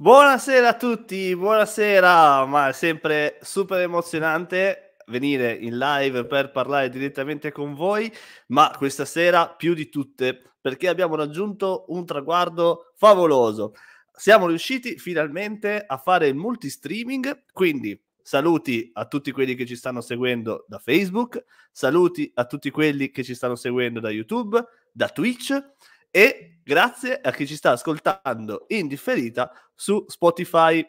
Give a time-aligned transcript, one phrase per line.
[0.00, 7.52] Buonasera a tutti, buonasera, ma è sempre super emozionante venire in live per parlare direttamente
[7.52, 8.10] con voi,
[8.46, 13.74] ma questa sera più di tutte perché abbiamo raggiunto un traguardo favoloso.
[14.10, 20.00] Siamo riusciti finalmente a fare il multi-streaming, quindi saluti a tutti quelli che ci stanno
[20.00, 25.62] seguendo da Facebook, saluti a tutti quelli che ci stanno seguendo da YouTube, da Twitch
[26.10, 30.86] e grazie a chi ci sta ascoltando in differita su Spotify.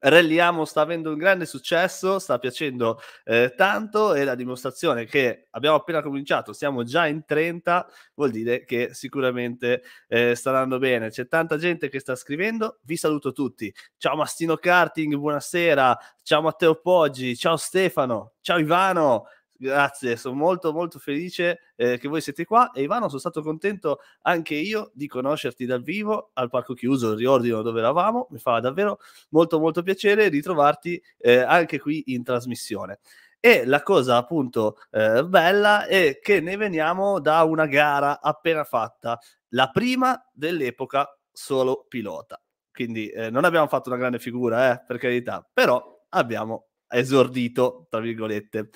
[0.00, 5.74] Relliamo sta avendo un grande successo, sta piacendo eh, tanto e la dimostrazione che abbiamo
[5.74, 11.08] appena cominciato, siamo già in 30, vuol dire che sicuramente eh, staranno bene.
[11.08, 13.74] C'è tanta gente che sta scrivendo, vi saluto tutti.
[13.96, 15.98] Ciao Mastino Karting, buonasera.
[16.22, 19.24] Ciao Matteo Poggi, ciao Stefano, ciao Ivano,
[19.60, 23.98] Grazie, sono molto molto felice eh, che voi siete qua e Ivano sono stato contento
[24.22, 28.60] anche io di conoscerti dal vivo al parco chiuso, il riordino dove eravamo, mi fa
[28.60, 29.00] davvero
[29.30, 33.00] molto molto piacere ritrovarti eh, anche qui in trasmissione.
[33.40, 39.18] E la cosa appunto eh, bella è che ne veniamo da una gara appena fatta,
[39.48, 42.40] la prima dell'epoca solo pilota.
[42.70, 47.98] Quindi eh, non abbiamo fatto una grande figura, eh, per carità, però abbiamo esordito, tra
[47.98, 48.70] virgolette.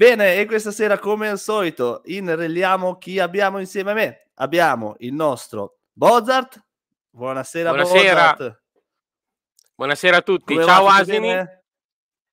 [0.00, 4.30] Bene, e questa sera, come al solito, inrelliamo chi abbiamo insieme a me.
[4.36, 6.58] Abbiamo il nostro Bozart.
[7.10, 8.32] Buonasera, Buonasera.
[8.32, 8.62] Bozart.
[9.74, 10.54] Buonasera a tutti.
[10.54, 11.28] Come Ciao Asini.
[11.28, 11.64] Bene?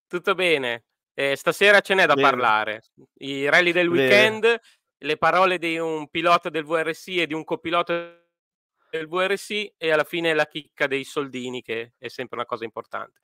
[0.08, 0.86] Tutto bene.
[1.14, 2.30] Eh, stasera ce n'è da bene.
[2.30, 2.84] parlare.
[3.16, 4.62] I rally del weekend, bene.
[5.00, 7.94] le parole di un pilota del VRC e di un copilota
[8.90, 13.20] del VRC e alla fine la chicca dei soldini, che è sempre una cosa importante.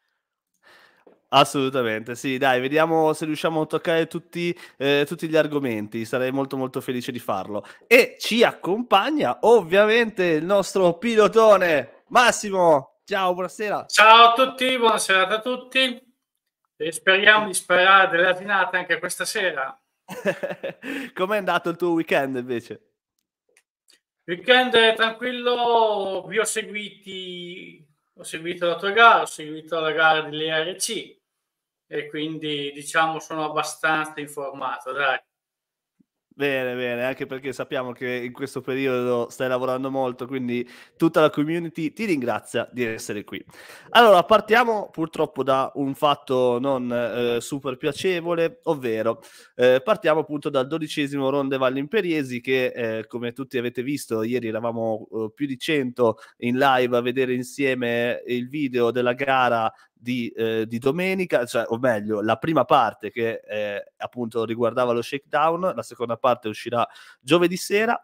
[1.36, 6.58] Assolutamente, sì, dai, vediamo se riusciamo a toccare tutti, eh, tutti, gli argomenti, sarei molto
[6.58, 7.66] molto felice di farlo.
[7.88, 13.00] E ci accompagna ovviamente il nostro pilotone Massimo.
[13.04, 13.88] Ciao, buonasera.
[13.88, 16.00] Ciao a tutti, buonasera a tutti.
[16.78, 19.76] E speriamo di sperare delle asinate anche questa sera.
[21.16, 22.92] Com'è andato il tuo weekend invece?
[24.26, 27.84] Weekend tranquillo, vi ho seguiti,
[28.18, 31.22] ho seguito la tua gara, ho seguito la gara dell'ERC
[31.94, 35.20] e quindi diciamo sono abbastanza informato, dai.
[36.36, 40.68] Bene, bene, anche perché sappiamo che in questo periodo stai lavorando molto, quindi
[40.98, 43.46] tutta la community ti ringrazia di essere qui.
[43.90, 49.22] Allora, partiamo purtroppo da un fatto non eh, super piacevole, ovvero
[49.54, 54.48] eh, partiamo appunto dal dodicesimo Ronde Valle Imperiesi che, eh, come tutti avete visto, ieri
[54.48, 59.72] eravamo eh, più di 100 in live a vedere insieme il video della gara
[60.04, 65.02] di, eh, di, domenica, cioè, o meglio, la prima parte che eh, appunto riguardava lo
[65.02, 66.86] shakedown, la seconda parte uscirà
[67.22, 68.00] giovedì sera.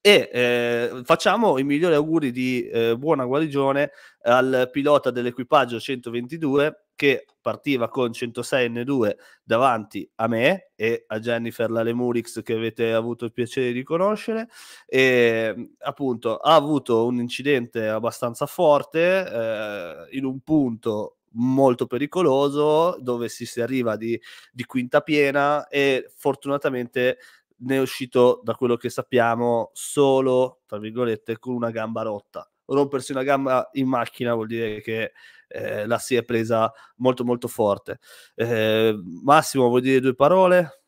[0.00, 3.90] E eh, facciamo i migliori auguri di eh, buona guarigione
[4.22, 11.70] al pilota dell'equipaggio 122 che partiva con 106 N2 davanti a me e a Jennifer
[11.70, 14.48] Lalemurix che avete avuto il piacere di conoscere
[14.86, 23.28] e appunto ha avuto un incidente abbastanza forte eh, in un punto molto pericoloso dove
[23.28, 24.20] si, si arriva di,
[24.52, 27.18] di quinta piena e fortunatamente
[27.62, 32.48] ne è uscito da quello che sappiamo solo tra virgolette con una gamba rotta.
[32.64, 35.12] Rompersi una gamba in macchina vuol dire che
[35.48, 37.98] eh, la si è presa molto molto forte.
[38.34, 38.94] Eh,
[39.24, 40.82] Massimo vuoi dire due parole?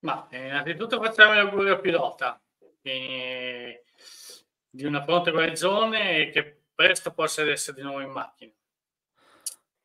[0.00, 2.40] Ma eh, innanzitutto facciamo gli auguri al pilota
[2.82, 8.52] di una pronta guarigione e che presto possa essere di nuovo in macchina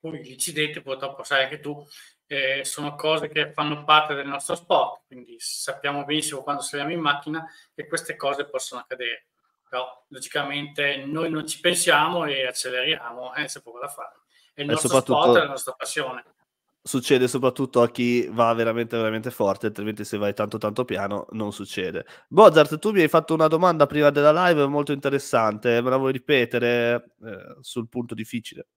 [0.09, 1.83] poi gli incidenti purtroppo sai anche tu
[2.27, 6.99] eh, sono cose che fanno parte del nostro sport quindi sappiamo benissimo quando saliamo in
[6.99, 9.27] macchina che queste cose possono accadere.
[9.67, 14.19] Però logicamente noi non ci pensiamo e acceleriamo eh, c'è poco da fare.
[14.53, 16.23] È il nostro sport è la nostra passione.
[16.81, 21.51] succede soprattutto a chi va veramente veramente forte altrimenti se vai tanto tanto piano non
[21.51, 22.05] succede.
[22.27, 26.11] Bozart tu mi hai fatto una domanda prima della live molto interessante me la vuoi
[26.11, 27.15] ripetere?
[27.23, 28.67] Eh, sul punto difficile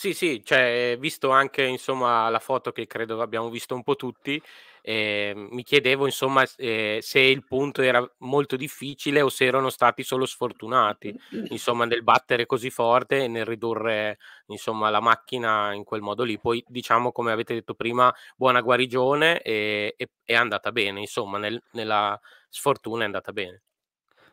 [0.00, 4.40] sì, sì, cioè, visto anche insomma la foto che credo abbiamo visto un po' tutti,
[4.80, 10.04] eh, mi chiedevo insomma eh, se il punto era molto difficile o se erano stati
[10.04, 11.12] solo sfortunati,
[11.48, 16.38] insomma, nel battere così forte e nel ridurre insomma la macchina in quel modo lì.
[16.38, 21.60] Poi diciamo, come avete detto prima, buona guarigione e, e è andata bene, insomma, nel,
[21.72, 22.18] nella
[22.48, 23.62] sfortuna è andata bene.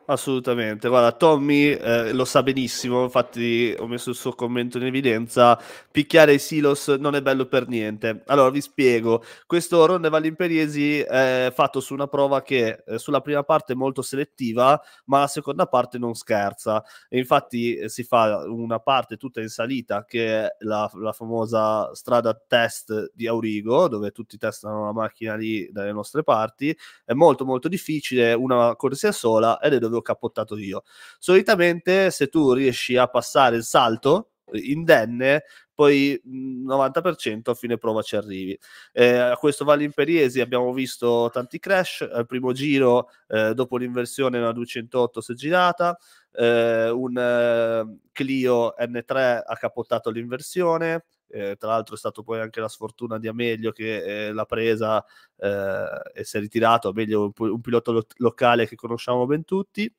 [0.08, 5.58] Assolutamente, guarda, Tommy eh, lo sa benissimo, infatti ho messo il suo commento in evidenza,
[5.90, 8.22] picchiare i silos non è bello per niente.
[8.26, 13.20] Allora vi spiego, questo Ronde Valle Imperiesi è fatto su una prova che eh, sulla
[13.20, 16.84] prima parte è molto selettiva, ma la seconda parte non scherza.
[17.08, 21.92] E infatti eh, si fa una parte tutta in salita, che è la, la famosa
[21.96, 27.44] strada test di Aurigo, dove tutti testano la macchina lì dalle nostre parti, è molto
[27.44, 30.82] molto difficile, una corsia sola ed è dove ho capottato io.
[31.18, 35.42] Solitamente se tu riesci a passare il salto indenne,
[35.74, 38.58] poi 90% a fine prova ci arrivi.
[38.92, 44.38] Eh, a questo Valle Imperiesi abbiamo visto tanti crash, al primo giro eh, dopo l'inversione
[44.38, 45.98] una 208 si è girata,
[46.32, 51.04] eh, un eh, Clio N3 ha capottato l'inversione,
[51.36, 55.04] eh, tra l'altro è stato poi anche la sfortuna di Amelio che eh, l'ha presa
[55.36, 55.84] eh,
[56.14, 56.88] e si è ritirato.
[56.88, 59.92] Amelio un, un pilota lo- locale che conosciamo ben tutti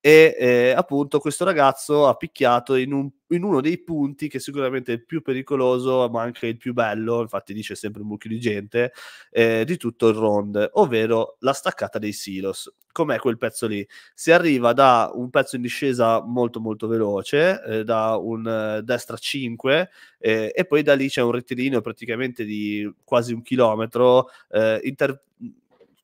[0.00, 4.92] e eh, appunto questo ragazzo ha picchiato in, un, in, uno dei punti che sicuramente
[4.92, 8.38] è il più pericoloso ma anche il più bello, infatti dice sempre un mucchio di
[8.38, 8.92] gente,
[9.30, 12.72] eh, di tutto il round, ovvero la staccata dei silos.
[12.98, 13.86] Com'è quel pezzo lì?
[14.12, 19.16] Si arriva da un pezzo in discesa molto molto veloce, eh, da un eh, destra
[19.16, 24.80] 5 eh, e poi da lì c'è un rettilineo praticamente di quasi un chilometro eh,
[24.82, 25.22] inter-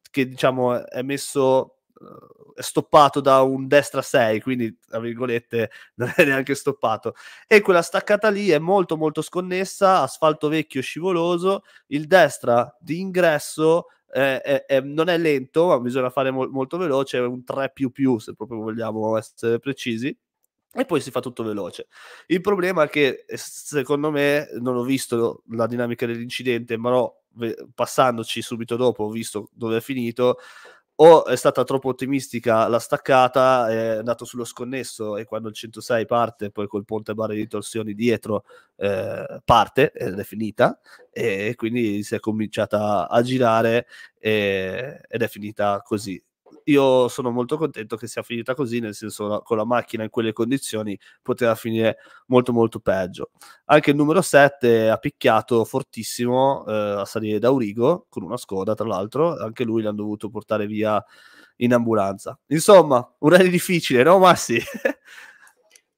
[0.09, 1.79] che diciamo è messo
[2.55, 7.17] è stoppato da un destra 6, quindi tra virgolette non è neanche stoppato.
[7.49, 13.87] E quella staccata lì è molto molto sconnessa, asfalto vecchio scivoloso, il destra di ingresso
[14.15, 17.91] eh, è, non è lento, ma bisogna fare mo- molto veloce, è un 3 più
[17.91, 20.17] più se proprio vogliamo essere precisi.
[20.77, 21.89] E poi si fa tutto veloce.
[22.27, 27.23] Il problema è che, secondo me, non ho visto la dinamica dell'incidente, ma no,
[27.75, 30.39] passandoci subito dopo ho visto dove è finito
[30.97, 36.07] o è stata troppo ottimistica la staccata, è andato sullo sconnesso e quando il 106
[36.07, 38.45] parte, poi col ponte barre di torsioni dietro
[38.77, 40.79] eh, parte ed è finita
[41.11, 43.87] e quindi si è cominciata a girare
[44.19, 46.23] e, ed è finita così
[46.65, 50.33] io sono molto contento che sia finita così, nel senso con la macchina in quelle
[50.33, 53.31] condizioni poteva finire molto molto peggio.
[53.67, 58.75] Anche il numero 7 ha picchiato fortissimo eh, a salire da Urigo con una Skoda,
[58.75, 61.03] tra l'altro, anche lui l'hanno dovuto portare via
[61.57, 62.39] in ambulanza.
[62.47, 64.57] Insomma, un rally difficile, no Massi?
[64.57, 64.65] eh,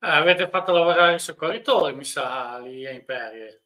[0.00, 3.65] avete fatto lavorare i soccorritori, mi sa, lì a Imperie.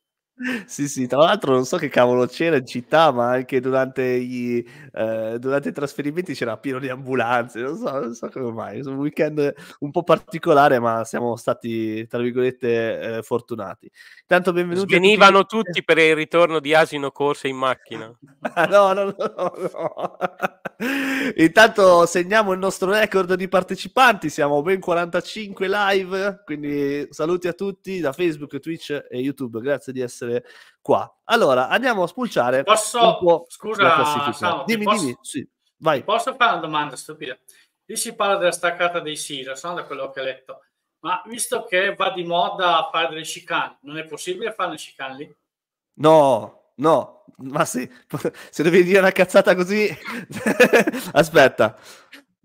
[0.64, 4.66] Sì, sì, tra l'altro non so che cavolo c'era in città, ma anche durante i,
[4.92, 8.86] eh, durante i trasferimenti c'era pieno di ambulanze, non so, non so come mai, è
[8.86, 13.90] un weekend un po' particolare, ma siamo stati, tra virgolette, eh, fortunati.
[14.22, 14.94] Intanto benvenuti.
[14.94, 15.64] Venivano tutti...
[15.72, 15.84] tutti...
[15.84, 18.06] per il ritorno di Asino Corse in macchina.
[18.70, 20.16] no, no, no, no, no.
[21.36, 28.00] Intanto segniamo il nostro record di partecipanti, siamo ben 45 live, quindi saluti a tutti
[28.00, 30.44] da Facebook, Twitch e YouTube, grazie di essere
[30.80, 31.20] qua.
[31.24, 34.32] Allora, andiamo a spulciare posso, scusa.
[34.32, 35.46] Samu, dimmi, posso, dimmi, sì,
[35.78, 36.02] vai.
[36.02, 37.38] Posso fare una domanda stupida?
[37.84, 39.18] Lì si parla della staccata dei
[39.62, 39.74] no?
[39.74, 40.60] da quello che ho letto.
[41.00, 45.16] Ma visto che va di moda fare delle chicane, non è possibile fare le chicane
[45.16, 45.36] lì?
[45.94, 47.88] No, no, ma sì,
[48.50, 49.88] se devi dire una cazzata così,
[51.12, 51.76] aspetta,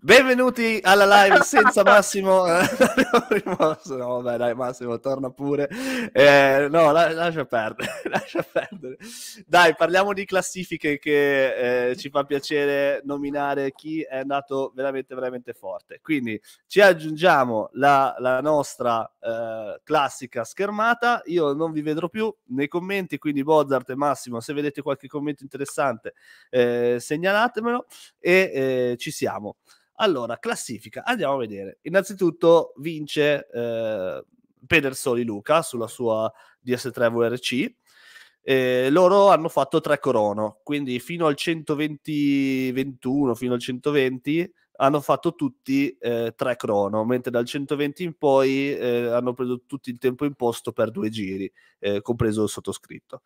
[0.06, 2.46] Benvenuti alla live senza Massimo.
[2.46, 5.68] no, vabbè, dai, Massimo, torna pure.
[6.12, 8.98] Eh, no, la, lascia perdere, lascia perdere.
[9.44, 15.54] Dai, parliamo di classifiche che eh, ci fa piacere nominare chi è andato veramente, veramente
[15.54, 15.98] forte.
[16.00, 21.20] Quindi ci aggiungiamo la, la nostra eh, classica schermata.
[21.24, 25.42] Io non vi vedrò più nei commenti, quindi Bozart e Massimo, se vedete qualche commento
[25.42, 26.14] interessante,
[26.48, 27.86] eh, segnalatemelo
[28.20, 29.56] e eh, ci siamo.
[29.96, 31.78] Allora, classifica, andiamo a vedere.
[31.82, 34.24] Innanzitutto vince eh,
[34.66, 36.30] Pedersoli Luca sulla sua
[36.64, 37.74] DS3 VRC.
[38.42, 45.00] Eh, loro hanno fatto tre corono, quindi fino al 120 21, fino al 120 hanno
[45.00, 49.98] fatto tutti eh, tre crono, mentre dal 120 in poi eh, hanno preso tutti il
[49.98, 53.22] tempo imposto per due giri, eh, compreso il sottoscritto.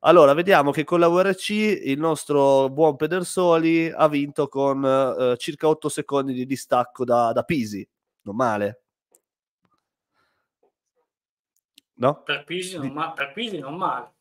[0.00, 5.68] Allora, vediamo che con la VRC il nostro buon Pedersoli ha vinto con eh, circa
[5.68, 7.86] 8 secondi di distacco da, da Pisi,
[8.22, 8.80] non male.
[11.96, 12.22] No?
[12.22, 14.12] Per Pisi non, ma- per Pisi non male.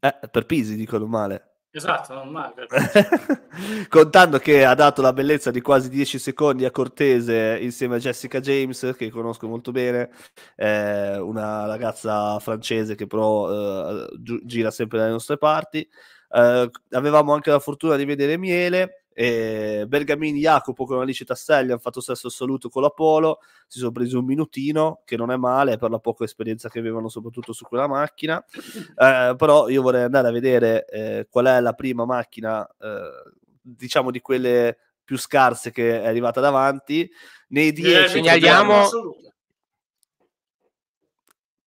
[0.00, 1.55] Eh, per Pisi dicono male.
[1.76, 2.66] Esatto, non male.
[3.90, 8.40] Contando che ha dato la bellezza di quasi 10 secondi a Cortese insieme a Jessica
[8.40, 10.08] James, che conosco molto bene,
[10.56, 15.86] eh, una ragazza francese che però eh, gi- gira sempre dalle nostre parti.
[16.30, 21.80] Eh, avevamo anche la fortuna di vedere Miele E Bergamini Jacopo con Alice Tasselli hanno
[21.80, 25.88] fatto stesso assoluto con l'Apollo, si sono presi un minutino, che non è male per
[25.88, 30.32] la poca esperienza che avevano soprattutto su quella macchina, eh, però io vorrei andare a
[30.32, 33.32] vedere eh, qual è la prima macchina, eh,
[33.62, 37.10] diciamo di quelle più scarse che è arrivata davanti.
[37.48, 38.86] Nei 10 segnaliamo...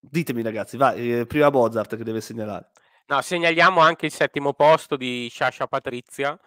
[0.01, 2.69] Ditemi ragazzi, vai, eh, prima Mozart che deve segnalare.
[3.07, 6.39] No, segnaliamo anche il settimo posto di Sciascia Patrizia,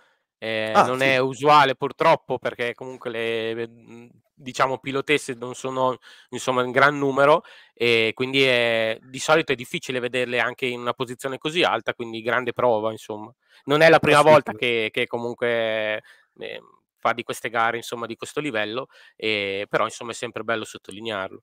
[0.45, 1.05] eh, ah, non sì.
[1.05, 5.99] è usuale purtroppo perché comunque le mhmm, diciamo pilotesse non sono
[6.31, 10.95] insomma in gran numero e quindi è, di solito è difficile vederle anche in una
[10.95, 13.33] posizione così alta, quindi grande prova insomma.
[13.67, 16.03] Non è la prima volta che, che comunque
[16.39, 16.61] eh,
[16.99, 21.41] fa di queste gare insomma di questo livello, eh, però insomma è sempre bello sottolinearlo.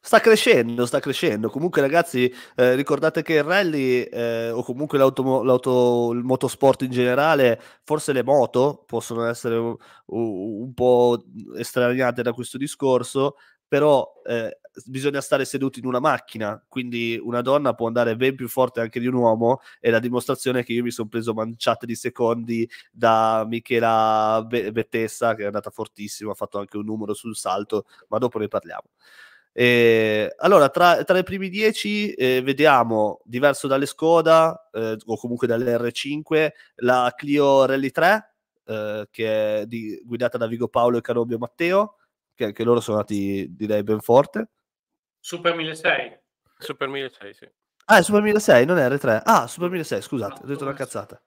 [0.00, 1.50] Sta crescendo, sta crescendo.
[1.50, 6.90] Comunque, ragazzi, eh, ricordate che il rally eh, o comunque l'auto, l'auto, il motorsport in
[6.90, 9.76] generale, forse le moto possono essere un,
[10.06, 11.24] un po'
[11.56, 13.34] estraniate da questo discorso,
[13.66, 18.46] però eh, bisogna stare seduti in una macchina, quindi una donna può andare ben più
[18.48, 21.84] forte anche di un uomo e la dimostrazione è che io mi sono preso manciate
[21.84, 27.34] di secondi da Michela Bettessa che è andata fortissimo, ha fatto anche un numero sul
[27.34, 28.84] salto, ma dopo ne parliamo.
[29.58, 35.46] Eh, allora, tra, tra, i primi dieci eh, vediamo, diverso dalle Skoda eh, o comunque
[35.46, 36.50] dalle R5,
[36.82, 38.34] la Clio Rally 3,
[38.66, 41.96] eh, che è di, guidata da Vigo Paolo e Carobio Matteo,
[42.34, 44.50] che anche loro sono andati, direi, ben forte.
[45.20, 46.20] Super 1600.
[46.58, 47.50] Super 1600, sì.
[47.86, 49.22] Ah, è Super 1600, non è R3.
[49.24, 51.18] Ah, Super 1600, scusate, no, ho detto una cazzata.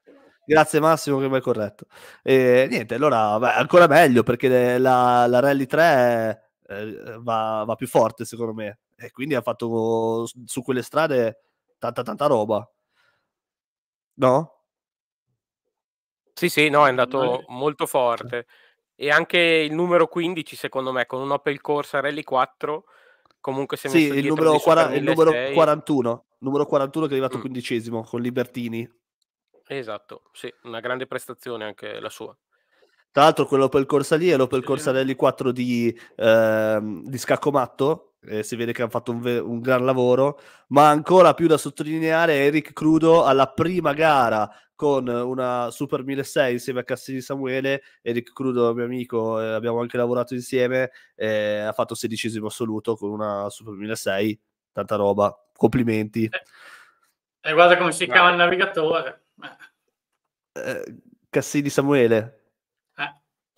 [0.45, 1.88] Grazie Massimo che mi hai corretto.
[2.21, 5.81] E niente, allora, beh, ancora meglio perché la, la Rally 3...
[5.83, 8.80] È, eh, va, va, più forte secondo me.
[8.96, 11.42] E quindi ha fatto su quelle strade
[11.80, 12.70] tanta tanta roba.
[14.16, 14.54] No?
[16.34, 18.46] Sì sì no è andato molto forte.
[18.96, 22.84] e anche il numero 15 secondo me con un Opel Corsa Rally 4
[23.40, 27.42] comunque se sì, il numero, quara- il numero 41 numero 41 che è arrivato mm.
[27.42, 28.90] quindicesimo con Libertini.
[29.66, 32.38] Esatto sì una grande prestazione anche la sua
[33.12, 37.18] tra l'altro quello per il Corsa lì è l'Opel Corsa Rally 4 di, eh, di
[37.18, 40.39] Scaccomatto, eh, si vede che hanno fatto un, ve- un, gran lavoro,
[40.70, 46.82] ma ancora più da sottolineare Eric Crudo alla prima gara con una Super 1006 insieme
[46.82, 51.96] a Cassini Samuele, Eric Crudo mio amico, eh, abbiamo anche lavorato insieme, eh, ha fatto
[51.96, 54.39] sedicesimo assoluto con una Super 1006,
[54.72, 56.30] tanta roba, complimenti.
[57.42, 59.24] E eh, guarda come si chiama il navigatore.
[60.54, 60.96] Eh,
[61.30, 62.38] Cassini Samuele.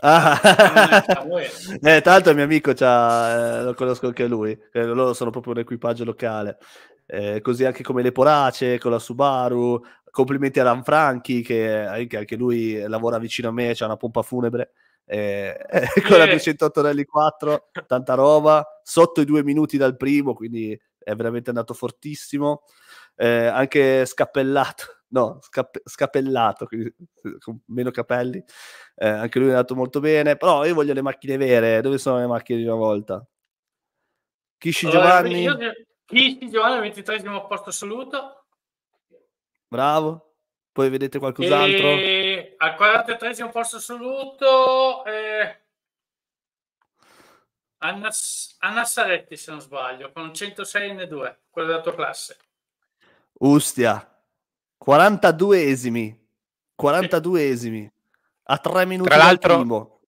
[0.03, 0.39] Ah.
[1.81, 5.53] eh, tra l'altro il mio amico eh, lo conosco anche lui, eh, loro sono proprio
[5.53, 6.57] un equipaggio locale.
[7.05, 9.81] Eh, così anche come le Porace con la Subaru.
[10.09, 14.71] Complimenti a Lanfranchi che anche, anche lui lavora vicino a me, c'ha una pompa funebre.
[15.05, 15.57] Eh,
[16.07, 21.15] con la 208 Rally 4, tanta roba, sotto i due minuti dal primo, quindi è
[21.15, 22.63] veramente andato fortissimo.
[23.15, 26.93] Eh, anche scappellato no, scapp- scappellato, quindi
[27.39, 28.43] con meno capelli.
[28.95, 31.81] Eh, anche lui è andato molto bene, però io voglio le macchine vere.
[31.81, 33.25] Dove sono le macchine di una volta?
[34.57, 35.41] Kishi allora, Giovanni.
[35.41, 35.57] Io,
[36.05, 38.45] Kishi Giovanni, 23 posto assoluto.
[39.67, 40.35] Bravo.
[40.71, 41.87] Poi vedete qualcos'altro?
[41.87, 45.59] E al 43 posto assoluto eh...
[47.83, 48.09] Anna,
[48.59, 52.37] Anna Saretti, se non sbaglio, con 106 N2, quello della tua classe.
[53.39, 54.10] Ustia,
[54.85, 56.15] 42esimi.
[56.81, 57.87] 42esimi.
[58.43, 59.99] A 3 minuti tra l'altro, primo.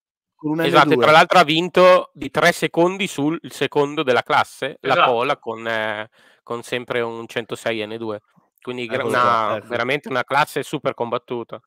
[0.59, 4.99] Esatto, tra l'altro ha vinto di 3 secondi sul secondo della classe, esatto.
[4.99, 6.09] la Pola, con, eh,
[6.41, 8.17] con, sempre un 106 N2.
[8.61, 9.67] Quindi ecco una, ecco.
[9.67, 11.61] veramente una classe super combattuta.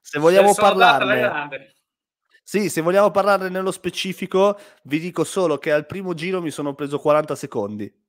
[0.00, 1.74] Se vogliamo parlarne...
[2.42, 6.74] Sì, se vogliamo parlarne nello specifico, vi dico solo che al primo giro mi sono
[6.74, 7.99] preso 40 secondi.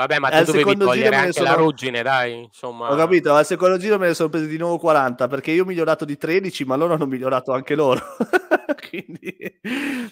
[0.00, 1.50] Vabbè, ma tu dovevi togliere anche sono...
[1.50, 2.90] la ruggine, dai, insomma.
[2.90, 5.66] Ho capito, al secondo giro me ne sono presi di nuovo 40, perché io ho
[5.66, 8.00] migliorato di 13, ma loro hanno migliorato anche loro.
[8.88, 9.36] Quindi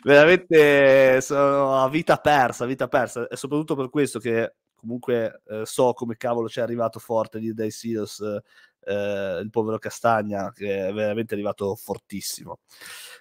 [0.03, 3.27] veramente sono a vita persa, vita persa.
[3.29, 7.55] E soprattutto per questo che comunque eh, so come cavolo ci è arrivato forte lì
[7.55, 12.59] dai Silos, eh, il povero Castagna, che è veramente arrivato fortissimo.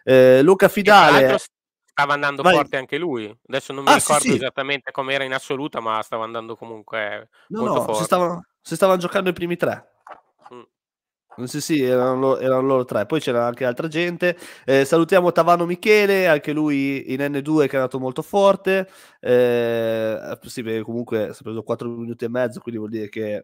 [0.03, 1.37] Eh, Luca Fidale
[1.97, 2.53] stava andando Vai.
[2.53, 3.35] forte anche lui.
[3.47, 4.35] Adesso non mi ah, ricordo sì, sì.
[4.35, 7.97] esattamente com'era in assoluta, ma stava andando comunque no, molto no, forte.
[7.97, 9.93] Si stavano, si stavano giocando i primi tre.
[10.53, 11.43] Mm.
[11.45, 13.07] Sì, sì, erano loro, erano loro, tre.
[13.07, 14.37] Poi c'era anche altra gente.
[14.63, 18.87] Eh, salutiamo Tavano Michele, anche lui in N2 che è andato molto forte.
[19.19, 23.37] Eh, sì, beh, comunque si è preso 4 minuti e mezzo, quindi vuol dire che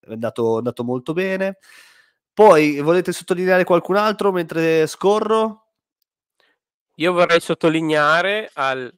[0.00, 1.58] è andato, è andato molto bene.
[2.32, 5.63] Poi volete sottolineare qualcun altro mentre scorro?
[6.96, 8.92] Io vorrei sottolineare al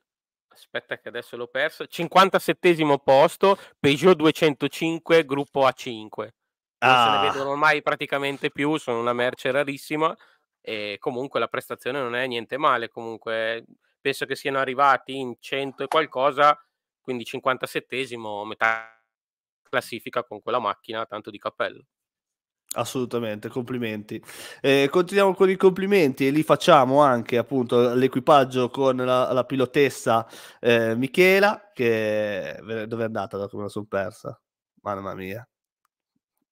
[0.57, 6.29] aspetta che adesso l'ho perso 57 posto Peugeot 205 gruppo A5
[6.79, 7.05] non ah.
[7.05, 7.31] se ne ah.
[7.31, 10.17] vedono ormai praticamente più sono una merce rarissima
[10.61, 13.65] e comunque la prestazione non è niente male comunque
[14.01, 16.59] penso che siano arrivati in 100 e qualcosa
[17.03, 18.07] quindi 57
[18.47, 18.99] metà
[19.63, 21.85] classifica con quella macchina tanto di cappello
[22.75, 24.23] Assolutamente, complimenti.
[24.61, 30.27] Eh, continuiamo con i complimenti e li facciamo anche appunto l'equipaggio con la, la pilotessa
[30.61, 34.39] eh, Michela, che dove è andata da come la sono persa?
[34.83, 35.47] Mamma mia.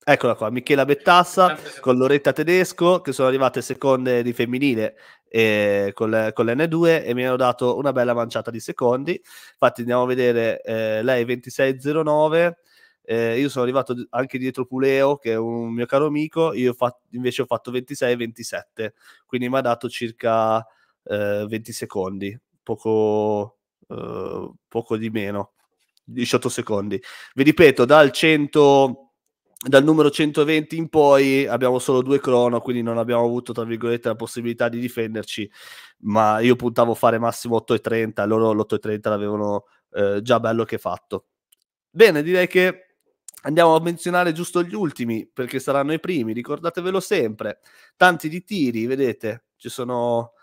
[0.07, 6.11] Eccola qua, Michela Bettassa con Loretta Tedesco che sono arrivate seconde di femminile eh, con,
[6.11, 9.19] le, con l'N2 e mi hanno dato una bella manciata di secondi.
[9.51, 12.53] Infatti andiamo a vedere eh, lei 26.09
[13.05, 16.73] eh, io sono arrivato anche dietro Puleo, che è un mio caro amico, io ho
[16.73, 18.93] fatto, invece ho fatto 26 e 27,
[19.25, 20.65] quindi mi ha dato circa
[21.03, 23.57] eh, 20 secondi, poco,
[23.87, 25.53] eh, poco di meno,
[26.03, 27.01] 18 secondi.
[27.33, 29.01] Vi ripeto, dal 100
[29.65, 34.09] dal numero 120 in poi abbiamo solo due crono, quindi non abbiamo avuto, tra virgolette,
[34.09, 35.49] la possibilità di difenderci,
[36.01, 41.25] ma io puntavo a fare massimo 8,30, loro l'8,30 l'avevano eh, già bello che fatto.
[41.89, 42.84] Bene, direi che
[43.45, 47.59] Andiamo a menzionare giusto gli ultimi perché saranno i primi, ricordatevelo sempre.
[47.95, 50.33] Tanti di tiri, vedete, ci sono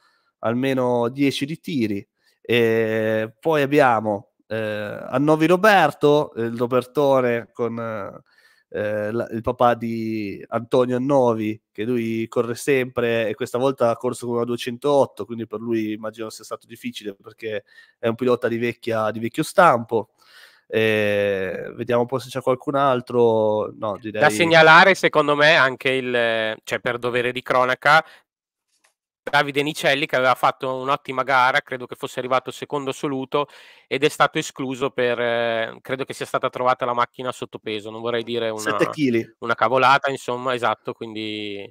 [0.41, 2.09] almeno 10 di tiri.
[2.41, 7.77] E poi abbiamo eh, Annovi Roberto, il Robertone con
[8.69, 13.97] eh, la, il papà di Antonio Annovi, che lui corre sempre e questa volta ha
[13.97, 17.65] corso con una 208, quindi per lui immagino sia stato difficile perché
[17.99, 20.11] è un pilota di, vecchia, di vecchio stampo.
[20.75, 23.75] Eh, vediamo un po' se c'è qualcun altro.
[23.77, 24.23] No, direi...
[24.23, 28.03] Da segnalare, secondo me, anche il, cioè per dovere di cronaca,
[29.23, 33.49] Davide Nicelli che aveva fatto un'ottima gara, credo che fosse arrivato secondo assoluto
[33.87, 37.91] ed è stato escluso per, eh, credo che sia stata trovata la macchina sotto peso,
[37.91, 38.79] non vorrei dire una,
[39.41, 41.71] una cavolata, insomma, esatto, quindi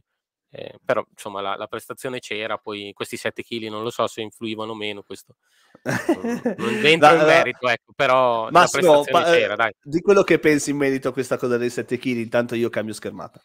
[0.53, 4.19] eh, però insomma la, la, prestazione c'era, poi questi 7 kg non lo so se
[4.19, 5.37] influivano o meno, questo
[5.81, 9.73] non, dentro il merito, ecco, però Massimo, la prestazione pa- c'era, dai.
[9.81, 12.93] Di quello che pensi in merito a questa cosa dei 7 kg, intanto io cambio
[12.93, 13.41] schermata.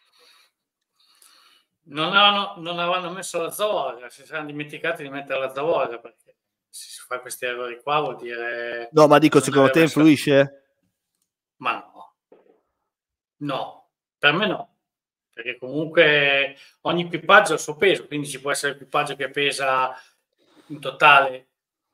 [1.83, 6.35] Non avevano, non avevano messo la zavorra, si saranno dimenticati di mettere la zavorra perché
[6.69, 8.89] se si fa questi errori qua vuol dire...
[8.91, 10.73] No, ma dico, secondo te influisce?
[11.61, 12.15] Ma no.
[13.37, 14.76] No, per me no
[15.37, 19.95] perché comunque ogni equipaggio ha il suo peso, quindi ci può essere l'equipaggio che pesa
[20.67, 21.49] in totale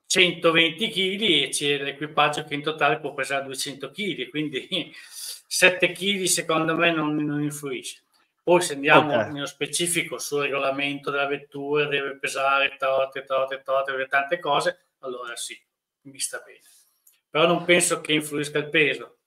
[0.06, 6.24] 120 kg e c'è l'equipaggio che in totale può pesare 200 kg, quindi 7 kg
[6.24, 8.02] secondo me non, non influisce.
[8.42, 9.32] Poi se andiamo okay.
[9.32, 15.58] nello specifico sul regolamento della vettura, deve pesare tote, tote, tote, tante cose, allora sì,
[16.04, 16.60] mi sta bene.
[17.30, 19.18] Però non penso che influisca il peso.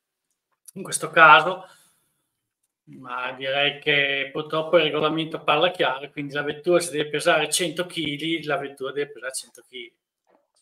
[0.75, 1.67] In questo caso
[2.87, 7.87] ma direi che purtroppo il regolamento parla chiaro, quindi la vettura se deve pesare 100
[7.87, 9.93] kg, la vettura deve pesare 100 kg.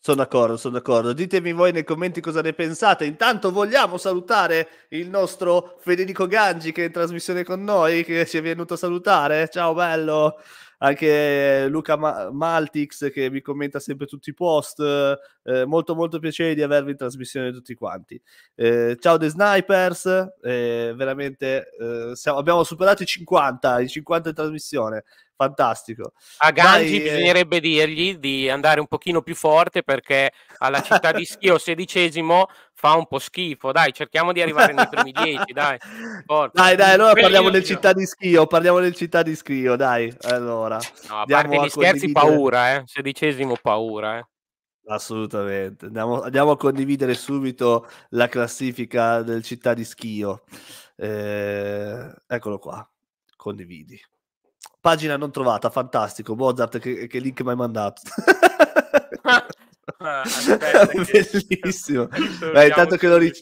[0.00, 1.14] Sono d'accordo, sono d'accordo.
[1.14, 3.06] Ditemi voi nei commenti cosa ne pensate.
[3.06, 8.36] Intanto vogliamo salutare il nostro Federico Gangi che è in trasmissione con noi, che ci
[8.36, 9.48] è venuto a salutare.
[9.48, 10.36] Ciao bello
[10.84, 14.80] anche Luca Ma- Maltix che mi commenta sempre tutti i post.
[15.42, 18.20] Eh, molto molto piacere di avervi in trasmissione tutti quanti.
[18.54, 20.06] Eh, ciao The Snipers,
[20.42, 25.04] eh, veramente eh, siamo, abbiamo superato i 50, i 50 in trasmissione
[25.36, 26.12] fantastico.
[26.38, 27.60] A Gangi Dai, eh, bisognerebbe eh...
[27.60, 33.06] dirgli di andare un pochino più forte perché alla città di Schio sedicesimo fa un
[33.06, 33.72] po' schifo.
[33.72, 35.78] Dai, cerchiamo di arrivare nei primi dieci, dai.
[36.24, 36.62] Forza.
[36.62, 40.14] Dai, dai, allora parliamo del città di Schio, parliamo del città di Schio, dai.
[40.22, 42.82] Allora, no, a parte gli scherzi, paura, eh.
[42.86, 44.26] Sedicesimo paura, eh.
[44.86, 45.86] Assolutamente.
[45.86, 50.42] Andiamo, andiamo, a condividere subito la classifica del città di Schio.
[50.96, 52.86] Eh, eccolo qua.
[53.36, 53.98] Condividi.
[54.84, 56.36] Pagina non trovata, fantastico.
[56.36, 58.02] Mozart, che, che link mi hai mandato?
[59.22, 60.22] ah,
[61.10, 62.06] Bellissimo.
[62.52, 63.40] Beh, intanto, che ric-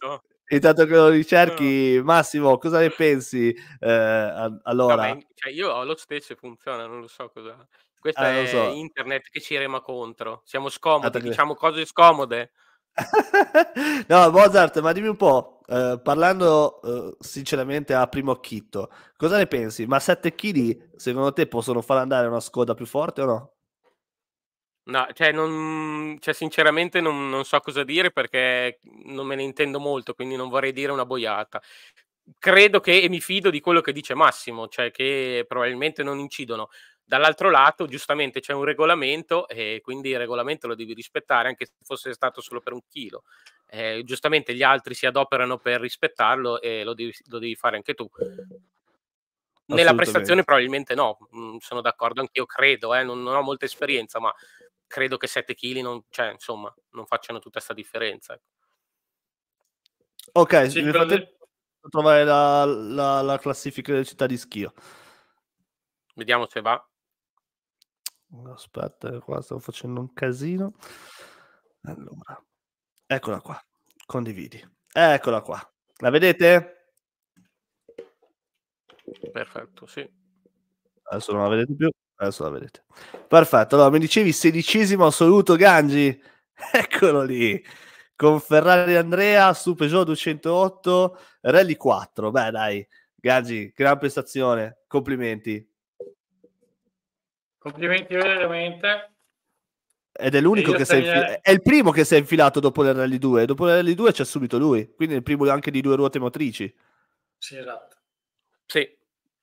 [0.51, 3.53] intanto, che lo ricerchi, Massimo, cosa ne pensi?
[3.81, 7.67] Eh, allora, Vabbè, cioè io ho lo stesso e funziona, non lo so cosa.
[7.99, 8.71] Questa eh, è so.
[8.71, 10.43] internet che ci rema contro.
[10.45, 12.53] Siamo scomodi, diciamo cose scomode.
[14.09, 19.47] no, Mozart, ma dimmi un po', eh, parlando eh, sinceramente a primo occhitto, cosa ne
[19.47, 19.87] pensi?
[19.87, 23.53] Ma 7 kg secondo te possono far andare una Skoda più forte o no?
[24.85, 29.79] No, cioè, non, cioè sinceramente non, non, so cosa dire perché non me ne intendo
[29.79, 31.63] molto, quindi non vorrei dire una boiata.
[32.39, 36.69] credo che e mi fido di quello che dice Massimo, cioè che probabilmente non incidono.
[37.13, 41.73] Dall'altro lato, giustamente c'è un regolamento e quindi il regolamento lo devi rispettare anche se
[41.83, 43.25] fosse stato solo per un chilo.
[43.67, 47.93] Eh, giustamente gli altri si adoperano per rispettarlo e lo devi, lo devi fare anche
[47.93, 48.09] tu.
[49.67, 54.19] Nella prestazione probabilmente no, mm, sono d'accordo anch'io, credo, eh, non, non, ho molta esperienza,
[54.19, 54.35] ma
[54.87, 58.33] credo che 7 kg non, cioè, insomma, non facciano tutta questa differenza.
[58.33, 58.45] Ecco.
[60.33, 61.47] Ok, sì, nel frattempo
[61.91, 64.73] trovare la, la, la, classifica delle città di schio.
[66.15, 66.83] Vediamo se va.
[68.53, 70.75] Aspetta, qua stavo facendo un casino.
[71.83, 72.43] Allora,
[73.07, 73.63] eccola qua.
[74.07, 74.63] Condividi.
[74.93, 75.61] Eccola qua.
[75.99, 76.95] La vedete?
[79.33, 80.09] Perfetto, sì.
[81.05, 81.91] Adesso non la vedete più.
[82.17, 82.85] Adesso la vedete.
[83.29, 83.75] Perfetto.
[83.75, 86.23] Allora, mi dicevi sedicesimo assoluto Gangi.
[86.73, 87.63] Eccolo lì
[88.23, 92.31] con Ferrari Andrea su Peugeot 208 Rally 4.
[92.31, 95.69] Beh, dai, Gaggi, gran prestazione, complimenti.
[97.63, 99.15] Complimenti veramente.
[100.13, 101.39] Ed è l'unico che si è infilato.
[101.41, 103.47] È il primo che si è infilato dopo le Rally 2.
[103.47, 104.93] Dopo le Rally 2 c'è subito lui.
[104.95, 106.75] Quindi è il primo anche di due ruote motrici.
[107.39, 107.97] Sì, esatto.
[108.67, 108.87] Sì.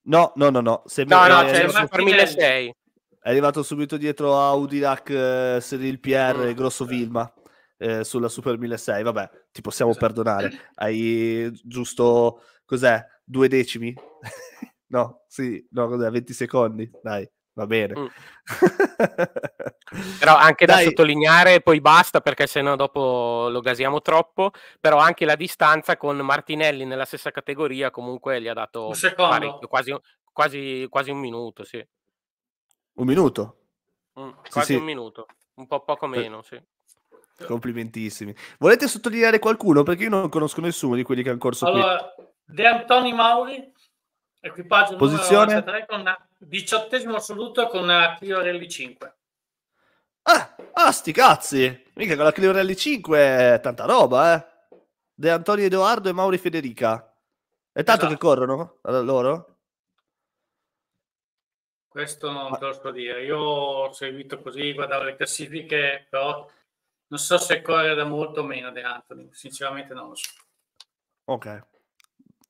[0.03, 0.83] No, no, no, no.
[0.85, 2.77] Se no, no, c'è il per 1600.
[3.21, 7.31] È arrivato subito dietro a Audilac, eh, Cyril Pierre mm, Grosso Vilma
[7.77, 10.05] eh, sulla Super 1006, vabbè, ti possiamo esatto.
[10.05, 10.71] perdonare.
[10.75, 13.93] Hai giusto, cos'è, due decimi?
[14.87, 17.29] no, sì, no, cos'è, 20 secondi, dai.
[17.59, 17.99] Va bene.
[17.99, 18.05] Mm.
[20.17, 25.35] però anche da sottolineare, poi basta perché sennò dopo lo gasiamo troppo, però anche la
[25.35, 29.59] distanza con Martinelli nella stessa categoria comunque gli ha dato un secondo.
[29.67, 29.93] quasi,
[30.31, 31.85] quasi, quasi un minuto, sì.
[32.93, 33.57] Un minuto?
[34.17, 34.85] Mm, quasi sì, un sì.
[34.85, 36.57] minuto, un po' poco meno, sì.
[37.45, 38.33] Complimentissimi.
[38.57, 39.83] Volete sottolineare qualcuno?
[39.83, 42.23] Perché io non conosco nessuno di quelli che hanno corso allora, qui.
[42.45, 43.69] De Antoni Mauri,
[44.39, 45.53] equipaggio Posizione?
[45.55, 49.13] 93 con diciottesimo assoluto con una Clio Rally 5.
[50.23, 51.85] Ah, ah, sti cazzi!
[51.95, 54.77] Mica con la Clio Rally 5 è tanta roba, eh.
[55.13, 57.13] De Antonio Edoardo e Mauri Federica.
[57.71, 58.13] È tanto esatto.
[58.13, 59.57] che corrono loro?
[61.87, 63.23] Questo non te lo so dire.
[63.25, 66.47] Io ho seguito così, guardavo le classifiche, però
[67.07, 70.29] non so se corre da molto o meno De Anthony, sinceramente non lo so.
[71.25, 71.67] Ok.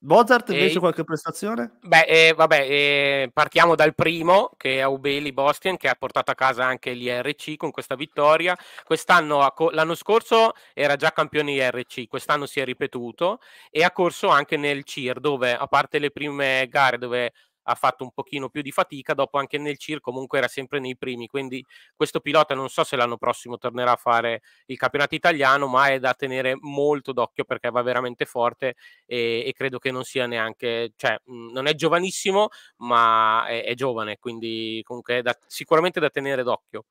[0.02, 0.80] Mozart invece e...
[0.80, 1.78] qualche prestazione?
[1.82, 6.36] Beh, eh, vabbè, eh, partiamo dal primo che è Aubeli Bostien che ha portato a
[6.36, 8.58] casa anche l'IRC con questa vittoria.
[8.86, 14.56] Quest'anno, l'anno scorso era già campione IRC, quest'anno si è ripetuto e ha corso anche
[14.56, 17.34] nel CIR dove a parte le prime gare dove
[17.64, 20.98] ha fatto un pochino più di fatica, dopo anche nel CIR comunque era sempre nei
[20.98, 21.64] primi, quindi
[21.96, 26.00] questo pilota non so se l'anno prossimo tornerà a fare il campionato italiano, ma è
[26.00, 30.94] da tenere molto d'occhio perché va veramente forte e, e credo che non sia neanche,
[30.96, 36.44] cioè non è giovanissimo, ma è, è giovane, quindi comunque è da, sicuramente da tenere
[36.44, 36.86] d'occhio.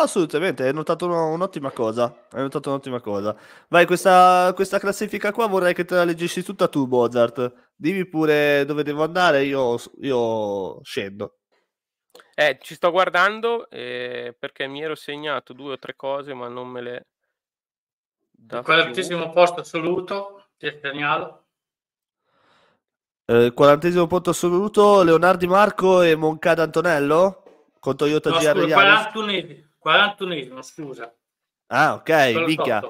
[0.00, 2.26] Assolutamente, hai notato un'ottima cosa.
[2.30, 3.36] Hai notato un'ottima cosa.
[3.68, 7.70] Vai, questa, questa classifica qua vorrei che te la leggessi tutta tu, Mozart.
[7.74, 11.38] Dimmi pure dove devo andare, io, io scendo.
[12.34, 16.68] Eh, ci sto guardando eh, perché mi ero segnato due o tre cose, ma non
[16.68, 17.06] me le.
[18.50, 21.46] Il quarantesimo posto assoluto, ti segnalo.
[23.24, 27.42] Eh, quarantesimo posto assoluto, Leonardi Marco e Moncada Antonello
[27.80, 29.67] con Toyota no, GR Yaris.
[29.84, 31.14] 41esimo, scusa.
[31.68, 32.80] Ah, ok, mica.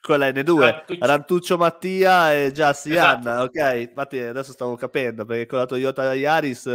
[0.00, 3.28] Con la N2, Rantuccio, Rantuccio Mattia e Giassi esatto.
[3.28, 3.88] Anna, ok.
[3.88, 6.66] Infatti adesso stavo capendo, perché con la Toyota Yaris,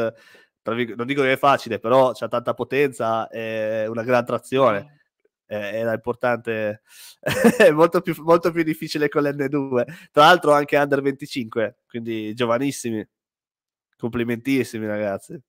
[0.63, 4.99] non dico che è facile, però c'ha tanta potenza e una gran trazione.
[5.45, 6.83] Era importante,
[7.57, 10.09] è molto più, molto più difficile con l'N2.
[10.11, 13.05] Tra l'altro anche under 25, quindi giovanissimi.
[13.97, 15.39] Complimentissimi ragazzi.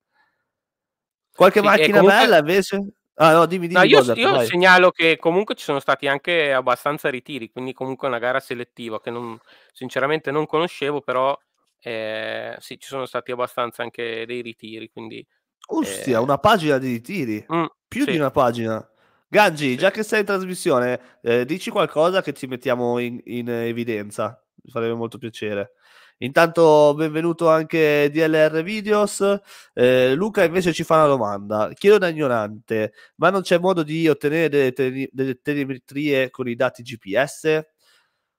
[1.33, 2.18] Qualche sì, macchina comunque...
[2.18, 2.92] bella invece?
[3.16, 6.53] Ah, no, dimmi, dimmi no, io, Bozart, io segnalo che comunque ci sono stati anche
[6.53, 9.38] abbastanza ritiri, quindi comunque una gara selettiva che non,
[9.72, 11.38] sinceramente non conoscevo, però
[11.81, 14.90] eh, sì, ci sono stati abbastanza anche dei ritiri.
[14.90, 15.25] Quindi,
[15.68, 16.20] Ostia, eh...
[16.22, 18.12] una pagina di ritiri, mm, più sì.
[18.12, 18.87] di una pagina.
[19.29, 19.77] Gangi, sì.
[19.77, 24.70] già che sei in trasmissione, eh, dici qualcosa che ci mettiamo in, in evidenza, mi
[24.70, 25.72] farebbe molto piacere.
[26.18, 29.40] Intanto benvenuto anche DLR Videos.
[29.72, 31.70] Eh, Luca invece ci fa una domanda.
[31.75, 36.55] Chiedo da ignorante, ma non c'è modo di ottenere delle, te- delle telemetrie con i
[36.55, 37.61] dati GPS?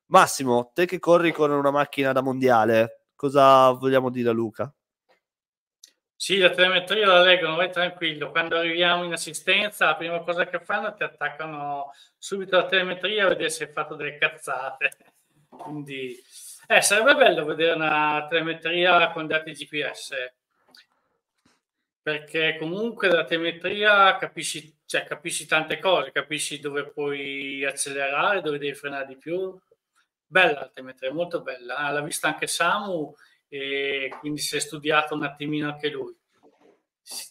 [0.08, 4.74] Massimo, te che corri con una macchina da mondiale, cosa vogliamo dire a Luca?
[6.16, 8.32] Sì, la telemetria la leggono, vai tranquillo.
[8.32, 13.26] Quando arriviamo in assistenza, la prima cosa che fanno è ti attaccano subito la telemetria
[13.26, 14.92] a vedere se hai fatto delle cazzate.
[15.50, 16.16] Quindi
[16.68, 20.34] eh, sarebbe bello vedere una telemetria con dati GPS
[22.04, 28.76] perché comunque dalla telemetria capisci, cioè, capisci tante cose, capisci dove puoi accelerare, dove devi
[28.76, 29.58] frenare di più.
[30.26, 31.78] Bella la telemetria, molto bella.
[31.78, 33.16] Ah, l'ha vista anche Samu
[33.48, 36.14] e quindi si è studiato un attimino anche lui.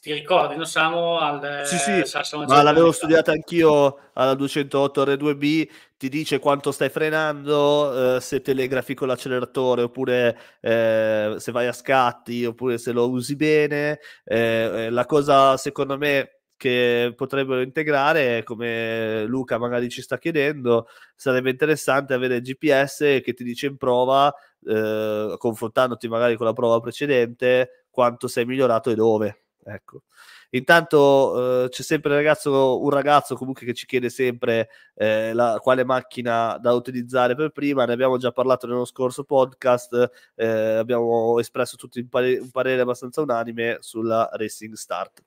[0.03, 2.03] Ti ricordi, non siamo al Sì, sì,
[2.47, 8.93] ma l'avevo studiata anch'io alla 208 R2B, ti dice quanto stai frenando, eh, se telegrafi
[8.93, 13.99] con l'acceleratore, oppure eh, se vai a scatti, oppure se lo usi bene.
[14.25, 21.49] Eh, la cosa, secondo me, che potrebbero integrare, come Luca magari ci sta chiedendo, sarebbe
[21.49, 24.33] interessante avere GPS che ti dice in prova,
[24.67, 29.37] eh, confrontandoti magari con la prova precedente, quanto sei migliorato e dove.
[29.65, 30.03] Ecco.
[30.51, 35.59] Intanto eh, c'è sempre un ragazzo, un ragazzo comunque che ci chiede sempre eh, la,
[35.63, 41.39] quale macchina da utilizzare per prima, ne abbiamo già parlato nello scorso podcast, eh, abbiamo
[41.39, 45.23] espresso tutti un, pare- un, parere abbastanza unanime sulla Racing Start.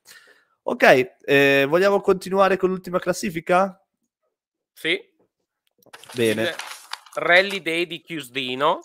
[0.64, 3.82] Ok, eh, vogliamo continuare con l'ultima classifica?
[4.74, 5.00] Sì.
[6.14, 6.54] Bene.
[7.14, 8.82] Rally Day di Chiusdino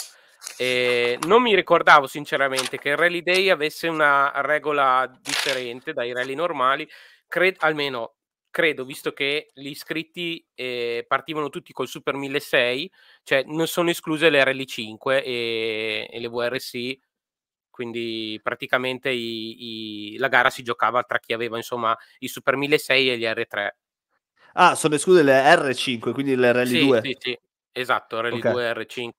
[0.60, 6.34] e non mi ricordavo sinceramente che il Rally Day avesse una regola differente dai rally
[6.34, 6.86] normali,
[7.26, 8.16] Cred- almeno
[8.50, 14.28] credo, visto che gli iscritti eh, partivano tutti col Super 1600, cioè non sono escluse
[14.28, 16.98] le Rally 5 e, e le VRC,
[17.70, 23.12] quindi praticamente i, i, la gara si giocava tra chi aveva insomma i Super 1600
[23.12, 23.76] e gli R3.
[24.52, 27.00] Ah, sono escluse le R5, quindi le Rally sì, 2.
[27.02, 27.38] Sì, sì.
[27.72, 28.52] Esatto, Rally okay.
[28.52, 29.12] 2 R5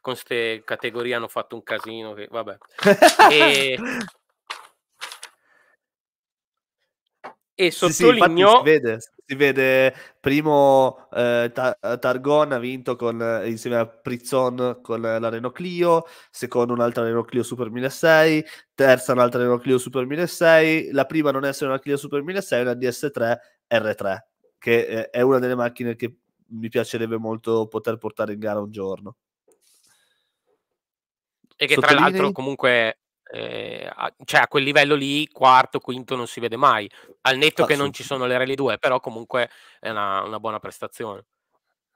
[0.00, 2.56] con queste categorie hanno fatto un casino che vabbè.
[3.30, 3.78] e...
[7.54, 13.48] e sottolineo sì, sì, si, vede, si vede primo eh, Targon ha vinto con, eh,
[13.48, 18.44] insieme a Prizzon con la Renault Clio secondo un'altra Renault Clio Super 1006
[18.74, 22.72] terza un'altra Renault Clio Super 1006 la prima non essere una Clio Super 1006 una
[22.72, 23.36] DS3
[23.68, 24.18] R3
[24.56, 26.14] che eh, è una delle macchine che
[26.50, 29.16] mi piacerebbe molto poter portare in gara un giorno.
[31.56, 32.98] E che tra l'altro comunque
[33.30, 36.90] eh, a, cioè a quel livello lì, quarto, quinto non si vede mai,
[37.22, 40.58] al netto che non ci sono le Rally 2, però comunque è una, una buona
[40.58, 41.24] prestazione.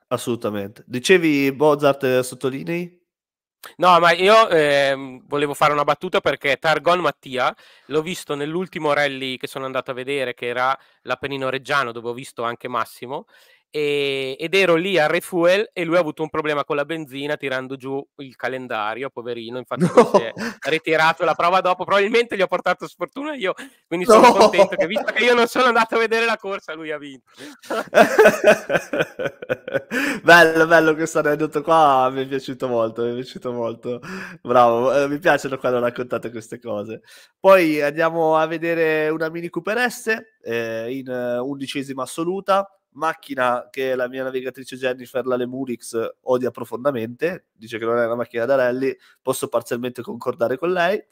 [0.09, 0.85] Assolutamente.
[0.87, 3.01] Dicevi Bozart sottolinei?
[3.77, 7.55] No, ma io eh, volevo fare una battuta perché Targon Mattia
[7.87, 12.13] l'ho visto nell'ultimo rally che sono andato a vedere, che era l'Appennino Reggiano, dove ho
[12.13, 13.27] visto anche Massimo,
[13.75, 17.39] e, ed ero lì a refuel e lui ha avuto un problema con la benzina
[17.39, 20.11] tirando giù il calendario, poverino, infatti no.
[20.13, 20.31] si è
[20.69, 23.55] ritirato la prova dopo, probabilmente gli ho portato sfortuna io,
[23.87, 24.35] quindi sono no.
[24.35, 27.31] contento che visto che io non sono andato a vedere la corsa, lui ha vinto.
[30.23, 34.01] bello, bello questo aneddoto qua, mi è piaciuto molto, mi è piaciuto molto,
[34.43, 37.01] bravo, eh, mi piacciono quando raccontate queste cose.
[37.41, 43.95] Poi andiamo a vedere una Mini Cooper S eh, in uh, undicesima assoluta, macchina che
[43.95, 48.57] la mia navigatrice Jennifer, la Lemurix, odia profondamente, dice che non è una macchina da
[48.57, 51.03] rally, posso parzialmente concordare con lei.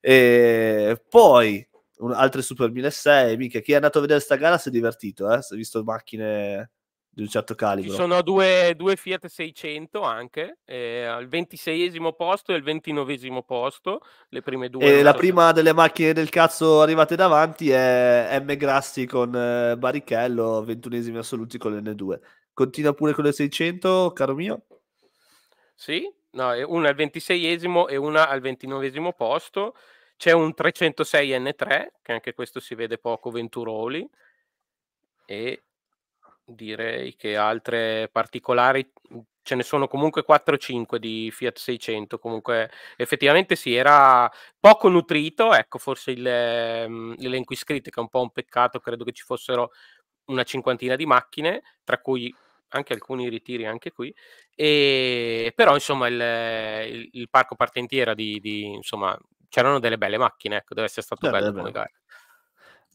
[0.00, 1.66] E poi
[1.98, 5.32] un, altre Super 1006, mica chi è andato a vedere questa gara si è divertito,
[5.32, 5.42] eh?
[5.42, 6.70] si è visto macchine
[7.14, 7.90] di un certo calibro.
[7.90, 14.00] Ci sono due, due Fiat 600 anche, eh, al 26esimo posto e al 29esimo posto,
[14.30, 14.84] le prime due.
[14.84, 15.52] E la so prima se...
[15.54, 18.56] delle macchine del cazzo arrivate davanti è M.
[18.56, 22.18] Grassi con eh, Barrichello, 21esimi assoluti con l'N2.
[22.52, 24.64] Continua pure con le 600, caro mio?
[25.74, 29.76] Sì, no, una al 26esimo e una al 29esimo posto.
[30.16, 34.08] C'è un 306 N3, che anche questo si vede poco, Venturoli.
[35.26, 35.62] E
[36.44, 42.18] direi che altre particolari mhmm, ce ne sono comunque 4 o 5 di Fiat 600
[42.18, 46.22] comunque effettivamente sì era poco nutrito ecco forse il,
[46.88, 49.70] mhmm, l'elenco iscritti che è un po' un peccato credo che ci fossero
[50.26, 52.34] una cinquantina di macchine tra cui
[52.68, 54.14] anche alcuni ritiri anche qui
[54.54, 59.16] e però insomma il, il, il parco partentiera di, di, insomma
[59.48, 61.90] c'erano delle belle macchine ecco deve essere stato bello come gara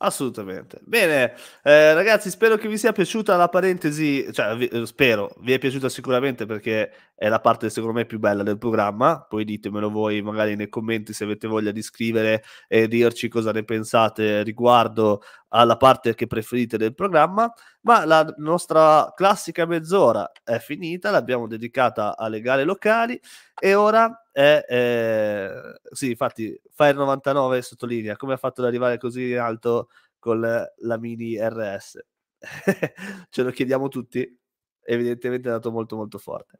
[0.01, 0.79] Assolutamente.
[0.85, 5.51] Bene, eh, ragazzi, spero che vi sia piaciuta la parentesi, cioè vi, eh, spero, vi
[5.51, 9.89] è piaciuta sicuramente perché è la parte secondo me più bella del programma, poi ditemelo
[9.89, 15.21] voi magari nei commenti se avete voglia di scrivere e dirci cosa ne pensate riguardo
[15.49, 22.17] alla parte che preferite del programma, ma la nostra classica mezz'ora è finita, l'abbiamo dedicata
[22.17, 23.19] alle gare locali
[23.59, 29.31] e ora è, eh, sì, infatti, Fire 99 sottolinea come ha fatto ad arrivare così
[29.31, 31.99] in alto con la mini RS.
[33.29, 34.39] Ce lo chiediamo tutti,
[34.83, 36.59] evidentemente è andato molto molto forte.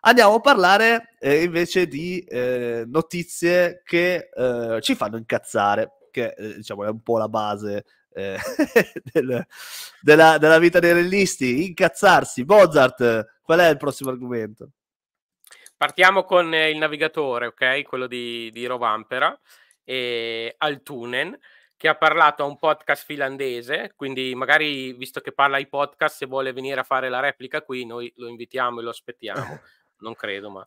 [0.00, 6.54] Andiamo a parlare eh, invece di eh, notizie che eh, ci fanno incazzare, che eh,
[6.56, 8.38] diciamo è un po' la base eh,
[9.12, 9.46] del,
[10.00, 11.66] della, della, vita dei rellisti.
[11.66, 12.44] Incazzarsi.
[12.44, 14.70] Mozart, qual è il prossimo argomento?
[15.76, 17.82] Partiamo con il navigatore, ok?
[17.82, 19.38] Quello di, di Rovampera,
[19.84, 21.38] e Altunen
[21.78, 26.26] che ha parlato a un podcast finlandese, quindi magari visto che parla ai podcast, se
[26.26, 29.60] vuole venire a fare la replica qui, noi lo invitiamo e lo aspettiamo.
[30.00, 30.66] non credo, ma...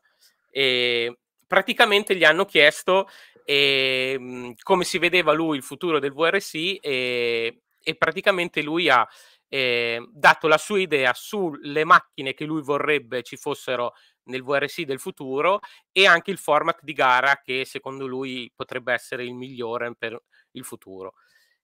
[0.50, 3.10] E praticamente gli hanno chiesto
[3.46, 9.08] eh, come si vedeva lui il futuro del VRC e, e praticamente lui ha
[9.48, 13.94] eh, dato la sua idea sulle macchine che lui vorrebbe ci fossero
[14.26, 15.60] nel VRC del futuro
[15.92, 20.64] e anche il format di gara che secondo lui potrebbe essere il migliore per il
[20.64, 21.16] futuro.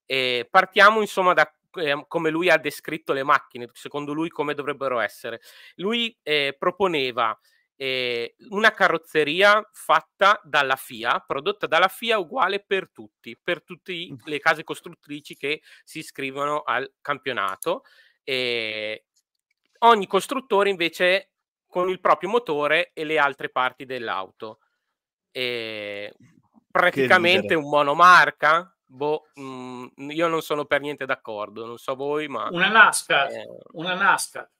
[0.04, 4.98] E partiamo insomma da eh, come lui ha descritto le macchine, secondo lui come dovrebbero
[5.00, 5.40] essere.
[5.76, 7.38] Lui eh, proponeva
[7.80, 14.38] eh, una carrozzeria fatta dalla FIA, prodotta dalla FIA uguale per tutti, per tutte le
[14.40, 17.84] case costruttrici che si iscrivono al campionato.
[18.24, 19.04] Eh,
[19.78, 21.30] ogni costruttore invece
[21.68, 24.58] con il proprio motore e le altre parti dell'auto.
[25.30, 26.12] E
[26.68, 28.76] praticamente un monomarca.
[28.84, 29.42] Boh, mh,
[29.94, 32.48] mhmm, io non sono per niente d'accordo, non so voi, ma...
[32.50, 33.46] Una NASCAR, eh...
[33.74, 34.50] una NASCAR.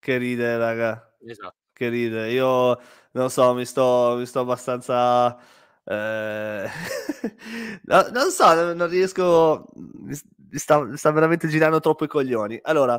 [0.00, 1.14] Che ride, raga.
[1.20, 1.65] Esatto.
[1.76, 2.30] Che ride.
[2.30, 2.80] Io,
[3.12, 5.36] non so, mi sto, mi sto abbastanza...
[5.84, 6.68] Eh...
[7.84, 9.66] no, non so, non, non riesco...
[9.74, 12.58] Mi sta, mi sta veramente girando troppo i coglioni.
[12.62, 12.98] Allora,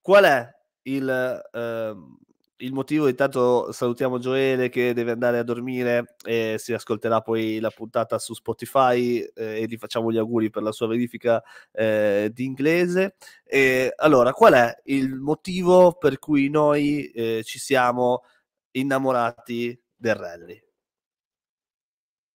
[0.00, 0.50] qual è
[0.82, 1.08] il...
[1.52, 1.94] Eh
[2.58, 7.70] il motivo, intanto salutiamo Gioele che deve andare a dormire e si ascolterà poi la
[7.70, 11.42] puntata su Spotify eh, e gli facciamo gli auguri per la sua verifica
[11.72, 13.16] eh, di inglese.
[13.44, 18.22] E, allora, qual è il motivo per cui noi eh, ci siamo
[18.72, 20.62] innamorati del rally?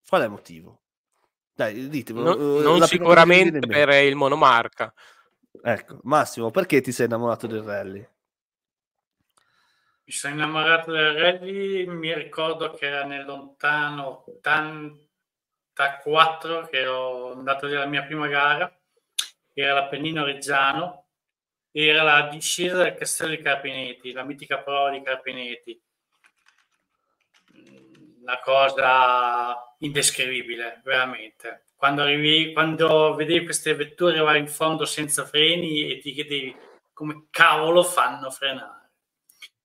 [0.07, 0.81] Qual è il motivo?
[1.53, 2.21] Dai, ditemi.
[2.21, 4.93] Non, eh, non sicuramente per il monomarca.
[5.63, 8.07] Ecco, Massimo, perché ti sei innamorato del rally?
[10.03, 17.67] Mi sono innamorato del rally, mi ricordo che era nel lontano 84 che ero andato
[17.67, 18.75] la mia prima gara,
[19.53, 21.05] era l'Appennino Reggiano,
[21.71, 25.79] era la discesa del Castello di Carpinetti, la mitica prova di Carpinetti.
[28.21, 31.65] Una cosa indescrivibile, veramente.
[31.75, 36.55] Quando, arrivi, quando vedevi queste vetture arrivare in fondo senza freni e ti chiedevi
[36.91, 38.80] come cavolo fanno frenare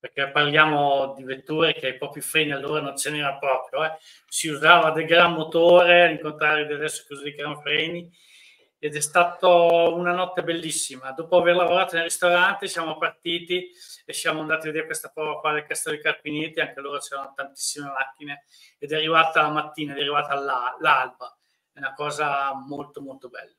[0.07, 3.97] perché parliamo di vetture che ai propri freni allora non ce n'era proprio, eh.
[4.27, 8.09] si usava del gran motore, al contrario di adesso che usa dei gran freni,
[8.79, 11.11] ed è stata una notte bellissima.
[11.11, 13.71] Dopo aver lavorato nel ristorante siamo partiti
[14.05, 17.33] e siamo andati a vedere questa prova qua del Castello di Carpinetti, anche loro c'erano
[17.35, 18.45] tantissime macchine,
[18.77, 21.37] ed è arrivata la mattina, è arrivata l'alba,
[21.73, 23.51] è una cosa molto molto bella.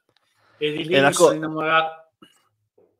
[0.56, 2.07] E di lì mi sono innamorato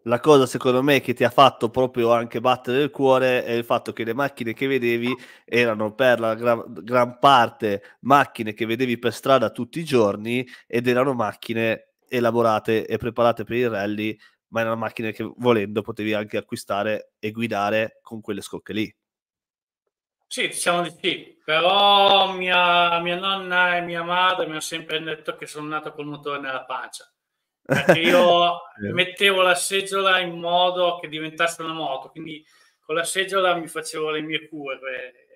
[0.03, 3.65] la cosa secondo me che ti ha fatto proprio anche battere il cuore è il
[3.65, 8.99] fatto che le macchine che vedevi erano per la gran, gran parte macchine che vedevi
[8.99, 14.17] per strada tutti i giorni ed erano macchine elaborate e preparate per i rally,
[14.49, 18.97] ma erano macchine che volendo potevi anche acquistare e guidare con quelle scocche lì.
[20.27, 25.37] Sì, diciamo di sì, però mia, mia nonna e mia madre mi hanno sempre detto
[25.37, 27.11] che sono nato col motore nella pancia
[27.69, 28.61] perché io
[28.95, 32.43] mettevo la seggiola in modo che diventasse una moto, quindi
[32.81, 35.27] con la seggiola mi facevo le mie curve.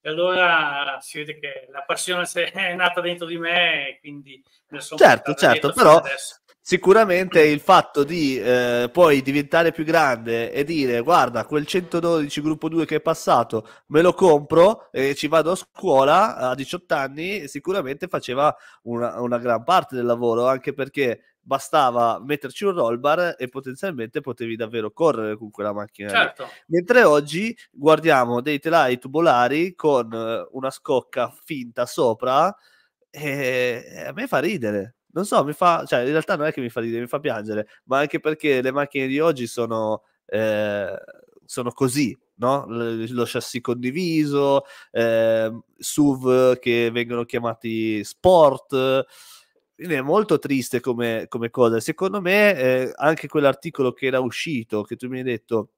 [0.00, 4.98] E allora si vede che la passione è nata dentro di me quindi ne sono
[4.98, 6.02] Certo, certo, però
[6.60, 12.70] sicuramente il fatto di eh, poi diventare più grande e dire guarda quel 112 gruppo
[12.70, 17.48] 2 che è passato me lo compro e ci vado a scuola a 18 anni
[17.48, 23.36] sicuramente faceva una, una gran parte del lavoro anche perché bastava metterci un roll bar
[23.38, 26.08] e potenzialmente potevi davvero correre con quella macchina.
[26.08, 26.48] Certo.
[26.68, 32.54] Mentre oggi guardiamo dei telai tubolari con eh, una scocca finta sopra
[33.10, 34.96] e a me fa ridere.
[35.12, 37.20] Non so, mi fa, cioè in realtà non è che mi fa ridere, mi fa
[37.20, 40.92] piangere, ma anche perché le macchine di oggi sono, eh,
[41.44, 42.64] sono così, no?
[42.66, 49.04] Lo chassis condiviso, eh, SUV che vengono chiamati sport
[49.74, 51.80] quindi è molto triste come, come cosa.
[51.80, 55.70] Secondo me, eh, anche quell'articolo che era uscito, che tu mi hai detto,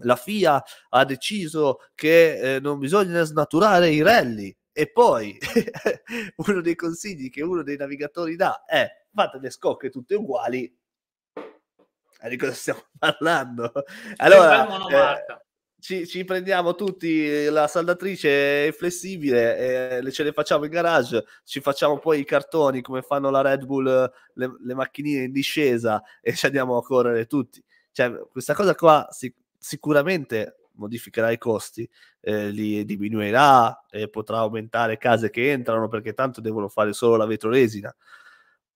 [0.00, 4.54] la FIA ha deciso che eh, non bisogna snaturare i rally.
[4.72, 5.38] E poi
[6.46, 10.74] uno dei consigli che uno dei navigatori dà è fate le scocche tutte uguali.
[12.28, 13.72] di cosa stiamo parlando?
[14.16, 15.45] Allora, eh,
[15.86, 22.00] ci, ci, prendiamo tutti la saldatrice flessibile e ce le facciamo in garage, ci facciamo
[22.00, 26.44] poi i cartoni come fanno la Red Bull, le, le macchinine in discesa e ci
[26.46, 27.62] andiamo a correre tutti.
[27.92, 31.88] Cioè, questa cosa qua sic- sicuramente modificherà i costi,
[32.20, 37.26] eh, li diminuirà e potrà aumentare case che entrano perché tanto devono fare solo la
[37.26, 37.94] vetroresina.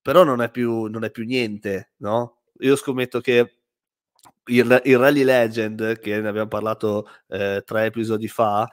[0.01, 2.43] Però non è più, non è più niente, no?
[2.61, 3.60] Io scommetto che
[4.45, 8.69] il, il Rally Legend, che ne abbiamo parlato eh, tre episodi fa,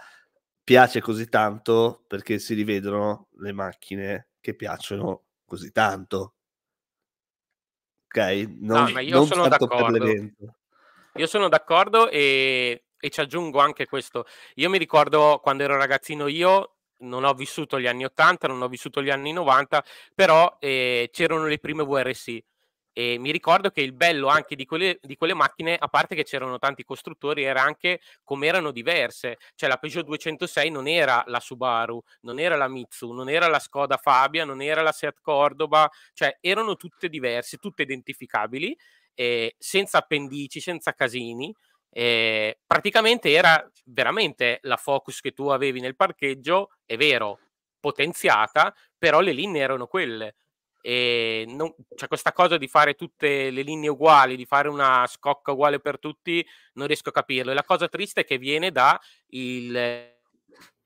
[0.64, 6.34] piace così tanto perché si rivedono le macchine che piacciono così tanto.
[8.06, 8.18] Ok?
[8.60, 10.06] Non, no, ma io sono d'accordo.
[11.16, 14.26] Io sono d'accordo e, e ci aggiungo anche questo.
[14.56, 18.68] Io mi ricordo quando ero ragazzino io, non ho vissuto gli anni 80, non ho
[18.68, 22.44] vissuto gli anni 90, però eh, c'erano le prime VRC
[23.00, 26.24] e mi ricordo che il bello anche di quelle, di quelle macchine, a parte che
[26.24, 29.38] c'erano tanti costruttori, era anche come erano diverse.
[29.54, 33.60] Cioè la Peugeot 206 non era la Subaru, non era la Mitsu, non era la
[33.60, 38.76] Skoda Fabia, non era la Seat Cordoba, cioè erano tutte diverse, tutte identificabili,
[39.14, 41.56] eh, senza appendici, senza casini.
[41.92, 47.38] Eh, praticamente era veramente la Focus che tu avevi nel parcheggio, è vero,
[47.80, 50.34] potenziata, però le linee erano quelle
[51.48, 55.80] non, cioè questa cosa di fare tutte le linee uguali, di fare una scocca uguale
[55.80, 57.52] per tutti, non riesco a capirlo.
[57.52, 59.00] E la cosa triste è che viene da
[59.32, 60.16] il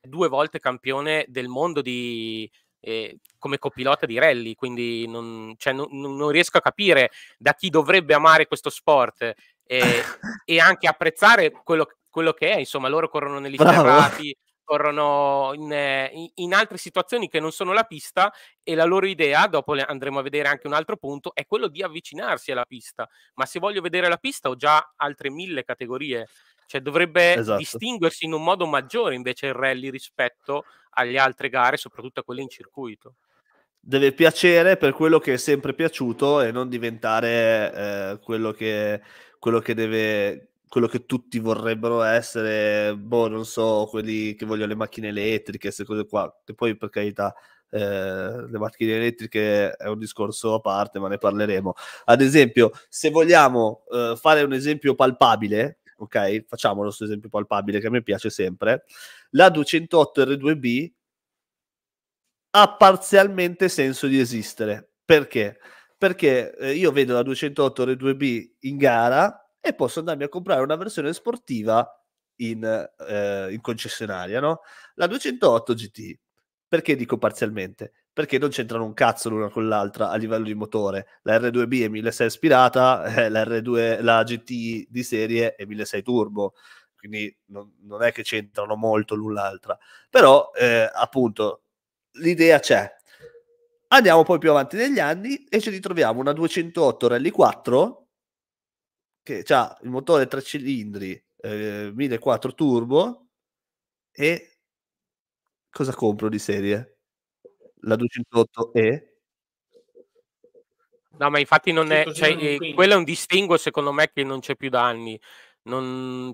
[0.02, 2.50] due volte campione del mondo di,
[2.82, 7.70] eh, come copilota di rally, quindi non, cioè, non, non, riesco a capire da chi
[7.70, 9.34] dovrebbe amare questo sport eh,
[10.46, 12.58] e anche apprezzare quello, quello, che è.
[12.58, 14.36] Insomma, loro corrono negli sterrati,
[14.72, 18.32] corrono in, in, altre situazioni che non sono la pista
[18.64, 21.84] e la loro idea, dopo andremo a vedere anche un altro punto, è quello di
[21.84, 23.06] avvicinarsi alla pista.
[23.34, 26.26] Ma se voglio vedere la pista ho già altre mille categorie.
[26.68, 27.58] Cioè dovrebbe esatto.
[27.58, 32.42] distinguersi in un modo maggiore invece il rally rispetto alle altre gare, soprattutto a quelle
[32.42, 33.16] in circuito
[33.84, 39.02] deve piacere per quello che è sempre piaciuto e non diventare eh, quello, che,
[39.40, 44.76] quello che deve quello che tutti vorrebbero essere, boh, non so, quelli che vogliono le
[44.76, 47.36] macchine elettriche, queste cose qua, che poi per carità
[47.70, 47.78] eh,
[48.48, 51.74] le macchine elettriche è un discorso a parte, ma ne parleremo.
[52.06, 57.88] Ad esempio, se vogliamo eh, fare un esempio palpabile, ok, facciamolo questo esempio palpabile che
[57.88, 58.86] a me piace sempre,
[59.32, 60.92] la 208 R2B
[62.52, 64.90] ha parzialmente senso di esistere.
[65.04, 65.60] Perché?
[65.98, 70.76] Perché eh, io vedo la 208 R2B in gara e posso andarmi a comprare una
[70.76, 71.88] versione sportiva
[72.38, 72.64] in,
[73.08, 74.62] eh, in concessionaria, no?
[74.96, 76.20] La 208 GT,
[76.68, 77.94] perché dico parzialmente?
[78.12, 81.20] Perché non c'entrano un cazzo l'una con l'altra a livello di motore.
[81.24, 86.54] La R2B è 1600 ispirata, eh, la, R2, la GT di serie è 1600 turbo,
[86.98, 89.78] quindi non, non è che c'entrano molto l'una l'altra.
[90.10, 91.64] Però, eh, appunto,
[92.14, 92.90] l'idea c'è.
[93.90, 98.01] Andiamo poi più avanti negli anni e ci ritroviamo una 208 Rally 4
[99.24, 103.28] che ha il motore 3 cilindri, eh, 1400 turbo
[104.12, 104.58] e
[105.70, 106.98] cosa compro di serie?
[107.82, 109.10] La 208E?
[111.18, 114.40] No, ma infatti non è, cioè, eh, quello è un distinguo secondo me che non
[114.40, 115.20] c'è più da anni.
[115.64, 116.34] Non,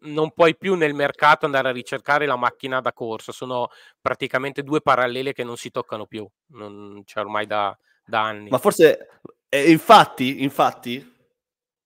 [0.00, 4.82] non, puoi più nel mercato andare a ricercare la macchina da corsa, sono praticamente due
[4.82, 8.50] parallele che non si toccano più, non c'è ormai da, da anni.
[8.50, 11.10] Ma forse, eh, infatti, infatti,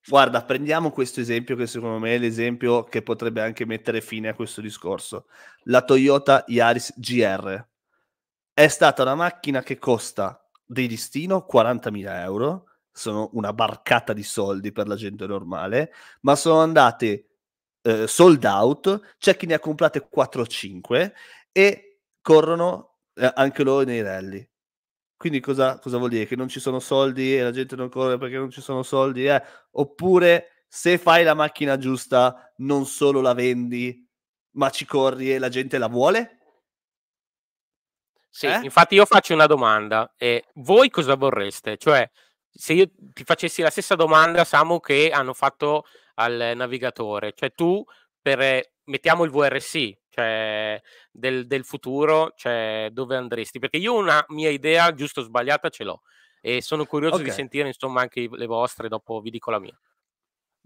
[0.09, 4.35] Guarda, prendiamo questo esempio che secondo me è l'esempio che potrebbe anche mettere fine a
[4.35, 5.27] questo discorso.
[5.65, 7.67] La Toyota Yaris GR
[8.53, 14.71] è stata una macchina che costa di listino 40.000 euro, sono una barcata di soldi
[14.71, 17.27] per la gente normale, ma sono andate
[17.83, 21.15] eh, sold out, c'è chi ne ha comprate 4 o 5
[21.51, 24.49] e corrono eh, anche loro nei rally.
[25.17, 26.27] Quindi cosa, cosa, vuol dire?
[26.27, 29.27] Che non ci sono soldi e la gente non corre perché non ci sono soldi?
[29.27, 29.43] Eh?
[29.73, 34.07] Oppure se fai la macchina giusta non solo la vendi,
[34.53, 36.39] ma ci corri e la gente la vuole?
[38.29, 38.61] Sì, eh?
[38.63, 40.13] infatti io faccio una domanda.
[40.19, 41.79] Eh, voi cosa vorreste?
[41.79, 42.09] Cioè,
[42.51, 45.85] se io ti facessi la stessa domanda, Samu, che hanno fatto
[46.17, 47.83] al navigatore, cioè tu
[48.21, 53.59] per, mettiamo il VRC, cioè del, del, futuro, cioè dove andresti?
[53.59, 56.01] Perché io una mia idea, giusto o sbagliata, ce l'ho
[56.41, 57.27] e sono curioso okay.
[57.27, 59.79] di sentire insomma anche le vostre, dopo vi dico la mia.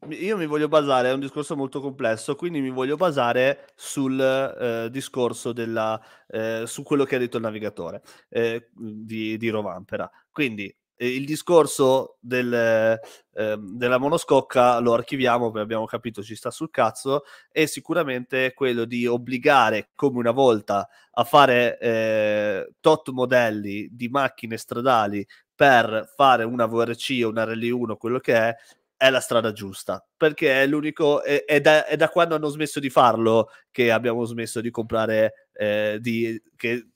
[0.08, 4.88] Io mi voglio basare, è un discorso molto complesso, quindi mi voglio basare sul eh,
[4.90, 10.10] discorso della, eh, su quello che ha detto il navigatore eh, di, di Rovampera.
[10.30, 10.74] Quindi
[11.06, 17.66] il discorso del, eh, della monoscocca lo archiviamo abbiamo capito ci sta sul cazzo e
[17.66, 25.26] sicuramente quello di obbligare come una volta a fare eh, tot modelli di macchine stradali
[25.54, 28.56] per fare una VRC o una Rally 1 quello che è
[29.00, 30.06] è la strada giusta.
[30.14, 34.26] Perché è l'unico è, è, da, è da quando hanno smesso di farlo che abbiamo
[34.26, 36.88] smesso di comprare eh, di, che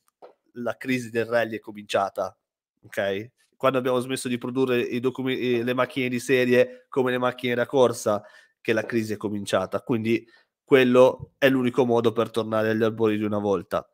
[0.56, 2.36] la crisi del rally è cominciata
[2.84, 7.54] ok quando abbiamo smesso di produrre i documenti, le macchine di serie come le macchine
[7.54, 8.22] da corsa,
[8.60, 9.80] che la crisi è cominciata.
[9.80, 10.26] Quindi
[10.64, 13.88] quello è l'unico modo per tornare agli albori di una volta.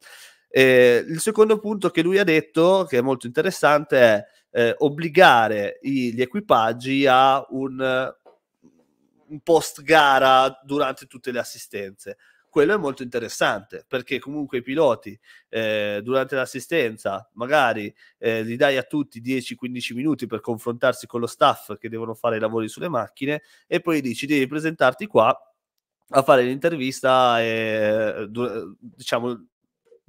[0.49, 5.79] Eh, il secondo punto che lui ha detto, che è molto interessante, è eh, obbligare
[5.83, 8.15] i, gli equipaggi a un,
[9.29, 12.17] un post gara durante tutte le assistenze
[12.51, 18.77] quello è molto interessante perché comunque i piloti eh, durante l'assistenza magari eh, li dai
[18.77, 22.89] a tutti 10-15 minuti per confrontarsi con lo staff che devono fare i lavori sulle
[22.89, 25.35] macchine e poi dici devi presentarti qua
[26.13, 28.29] a fare l'intervista e
[28.79, 29.47] diciamo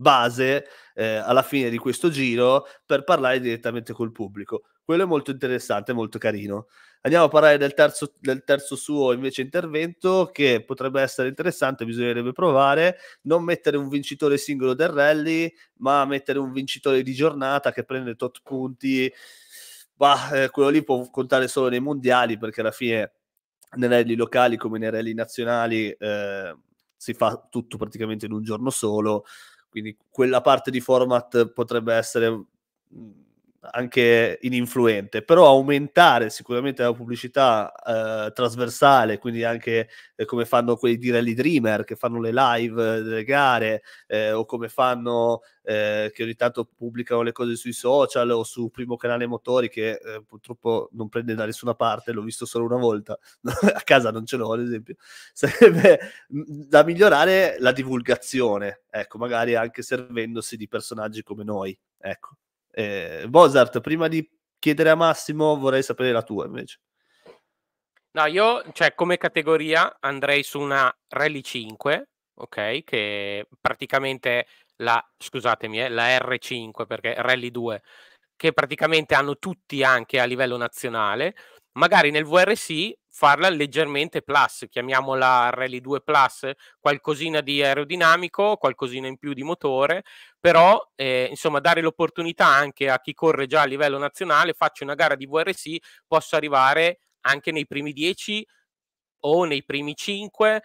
[0.01, 0.65] base
[0.95, 4.63] eh, alla fine di questo giro per parlare direttamente col pubblico.
[4.83, 6.67] Quello è molto interessante, molto carino.
[7.03, 12.31] Andiamo a parlare del terzo, del terzo suo invece intervento che potrebbe essere interessante, bisognerebbe
[12.31, 17.83] provare, non mettere un vincitore singolo del rally, ma mettere un vincitore di giornata che
[17.85, 19.11] prende tot punti.
[19.95, 23.13] Bah, eh, quello lì può contare solo nei mondiali perché alla fine
[23.77, 26.55] nei rally locali come nei rally nazionali eh,
[26.95, 29.25] si fa tutto praticamente in un giorno solo,
[29.69, 33.11] quindi quella parte di format potrebbe essere mm,
[33.71, 37.71] anche ininfluente, però aumentare sicuramente la pubblicità
[38.27, 43.01] eh, trasversale, quindi anche eh, come fanno quelli di Rally Dreamer che fanno le live
[43.01, 48.31] delle gare eh, o come fanno eh, che ogni tanto pubblicano le cose sui social
[48.31, 52.45] o su Primo Canale Motori che eh, purtroppo non prende da nessuna parte, l'ho visto
[52.45, 53.17] solo una volta,
[53.75, 54.95] a casa non ce l'ho ad esempio,
[55.33, 62.37] sarebbe da migliorare la divulgazione, ecco, magari anche servendosi di personaggi come noi, ecco.
[62.71, 64.27] Eh, Mozart, prima di
[64.59, 66.79] chiedere a Massimo, vorrei sapere la tua invece.
[68.13, 72.83] No, io, cioè, come categoria andrei su una Rally 5, ok?
[72.83, 74.47] Che praticamente
[74.77, 77.81] la, scusatemi, eh, la R5 perché Rally 2,
[78.35, 81.35] che praticamente hanno tutti anche a livello nazionale.
[81.73, 86.49] Magari nel VRC farla leggermente plus, chiamiamola Rally 2 plus,
[86.79, 90.03] qualcosina di aerodinamico, qualcosina in più di motore,
[90.39, 94.95] però eh, insomma dare l'opportunità anche a chi corre già a livello nazionale, faccio una
[94.95, 95.75] gara di VRC,
[96.07, 98.47] posso arrivare anche nei primi 10
[99.23, 100.61] o nei primi 5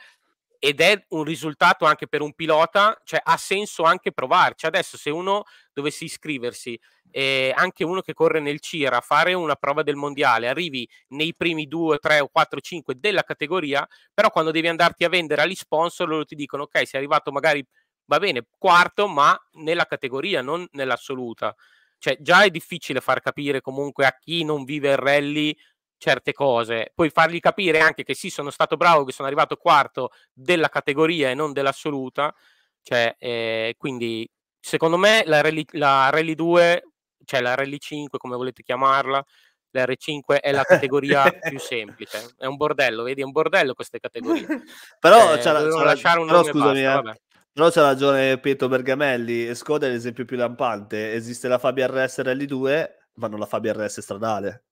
[0.58, 4.66] ed è un risultato anche per un pilota, cioè ha senso anche provarci.
[4.66, 5.44] Adesso se uno
[5.76, 6.78] dovesse iscriversi,
[7.10, 11.66] eh, anche uno che corre nel CIRA, fare una prova del mondiale, arrivi nei primi
[11.66, 16.08] 2, 3 o 4, 5 della categoria, però quando devi andarti a vendere agli sponsor
[16.08, 17.62] loro ti dicono ok, sei arrivato magari,
[18.06, 21.54] va bene, quarto, ma nella categoria, non nell'assoluta.
[21.98, 25.54] Cioè già è difficile far capire comunque a chi non vive il rally
[25.98, 30.10] certe cose, poi fargli capire anche che sì, sono stato bravo, che sono arrivato quarto
[30.32, 32.34] della categoria e non dell'assoluta,
[32.82, 34.28] cioè, eh, quindi
[34.66, 36.82] secondo me la Rally, la Rally 2,
[37.24, 39.24] cioè la Rally 5, come volete chiamarla,
[39.70, 44.00] la R5 è la categoria più semplice, è un bordello, vedi, è un bordello queste
[44.00, 44.46] categorie.
[44.98, 47.20] però eh, c'è, la, c'è lasciare un però, scusami, basta, eh.
[47.52, 52.44] Però c'ha ragione Pietro Bergamelli, Skoda è l'esempio più lampante, esiste la Fabia RS Rally
[52.44, 54.64] 2, ma non la Fabia RS stradale.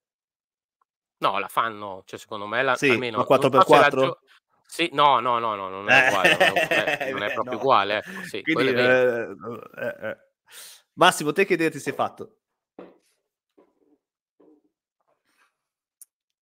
[1.18, 3.18] No, la fanno, cioè secondo me la, sì, almeno...
[3.18, 3.90] Ma 4x4?
[3.90, 4.18] Gio-
[4.74, 7.60] sì, no, no, no, no, non è uguale, non è, non è proprio no.
[7.60, 7.96] uguale.
[7.98, 9.36] Ecco, sì, Quindi, eh,
[9.76, 10.16] eh, eh.
[10.94, 12.38] Massimo, te che idea ti sei fatto?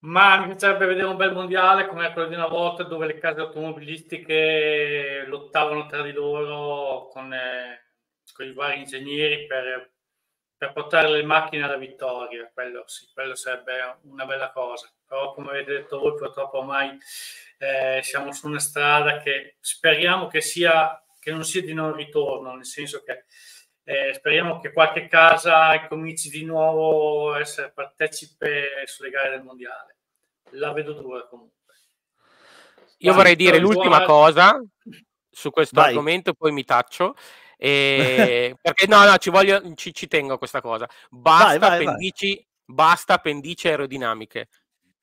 [0.05, 3.41] Ma mi piacerebbe vedere un bel mondiale come quello di una volta dove le case
[3.41, 7.91] automobilistiche lottavano tra di loro con, eh,
[8.33, 9.93] con i vari ingegneri per
[10.63, 14.89] per portare le macchine alla vittoria, quello sì, quello sarebbe una bella cosa.
[15.05, 16.97] Però come avete detto voi, purtroppo ormai
[17.63, 22.57] eh, siamo su una strada che speriamo che, sia, che non sia di non ritorno,
[22.57, 23.25] nel senso che
[23.85, 29.97] eh, speriamo che qualche casa cominci di nuovo a essere partecipe sulle gare del mondiale.
[30.51, 31.75] La vedo dura comunque.
[32.99, 34.61] Io Vai, vorrei dire l'ultima cosa
[35.31, 35.91] su questo Vai.
[35.91, 37.15] argomento, poi mi taccio.
[37.57, 38.57] E...
[38.61, 40.89] perché no, no, ci, voglio, ci, ci tengo a questa cosa.
[41.09, 42.77] Basta, vai, vai, pendici, vai.
[42.77, 44.49] basta pendici aerodinamiche.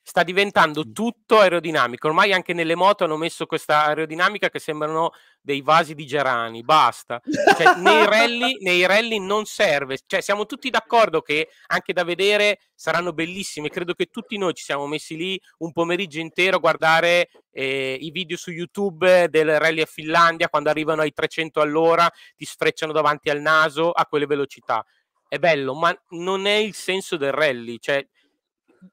[0.09, 2.07] Sta diventando tutto aerodinamico.
[2.07, 7.21] Ormai anche nelle moto hanno messo questa aerodinamica che sembrano dei vasi di gerani, basta.
[7.55, 9.99] Cioè, nei, rally, nei rally non serve.
[10.03, 13.69] Cioè, siamo tutti d'accordo che anche da vedere saranno bellissime.
[13.69, 18.09] Credo che tutti noi ci siamo messi lì un pomeriggio intero a guardare eh, i
[18.09, 23.29] video su YouTube del rally a Finlandia quando arrivano ai 300 all'ora, ti sfrecciano davanti
[23.29, 24.83] al naso a quelle velocità.
[25.27, 27.77] È bello, ma non è il senso del rally.
[27.77, 28.03] Cioè,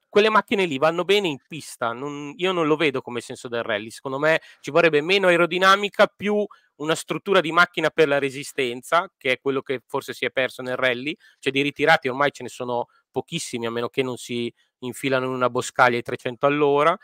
[0.08, 3.62] quelle macchine lì vanno bene in pista, non, io non lo vedo come senso del
[3.62, 9.10] rally, secondo me ci vorrebbe meno aerodinamica, più una struttura di macchina per la resistenza,
[9.16, 12.42] che è quello che forse si è perso nel rally, cioè di ritirati ormai ce
[12.42, 16.98] ne sono pochissimi, a meno che non si infilano in una boscaglia ai 300 all'ora,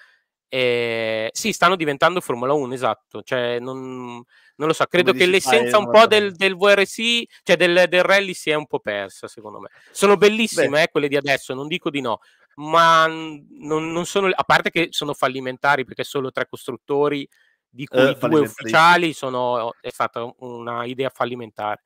[0.54, 3.22] eh, sì, stanno diventando Formula 1, esatto.
[3.22, 4.22] Cioè, non,
[4.56, 8.34] non lo so, credo che l'essenza un po' del, del VRC, cioè del, del, rally,
[8.34, 9.70] si è un po' persa, secondo me.
[9.92, 12.18] Sono bellissime eh, quelle di adesso, non dico di no,
[12.56, 17.28] ma non, non, sono, a parte che sono fallimentari perché solo tre costruttori,
[17.68, 21.82] di cui eh, due ufficiali, sono, è stata una idea fallimentare.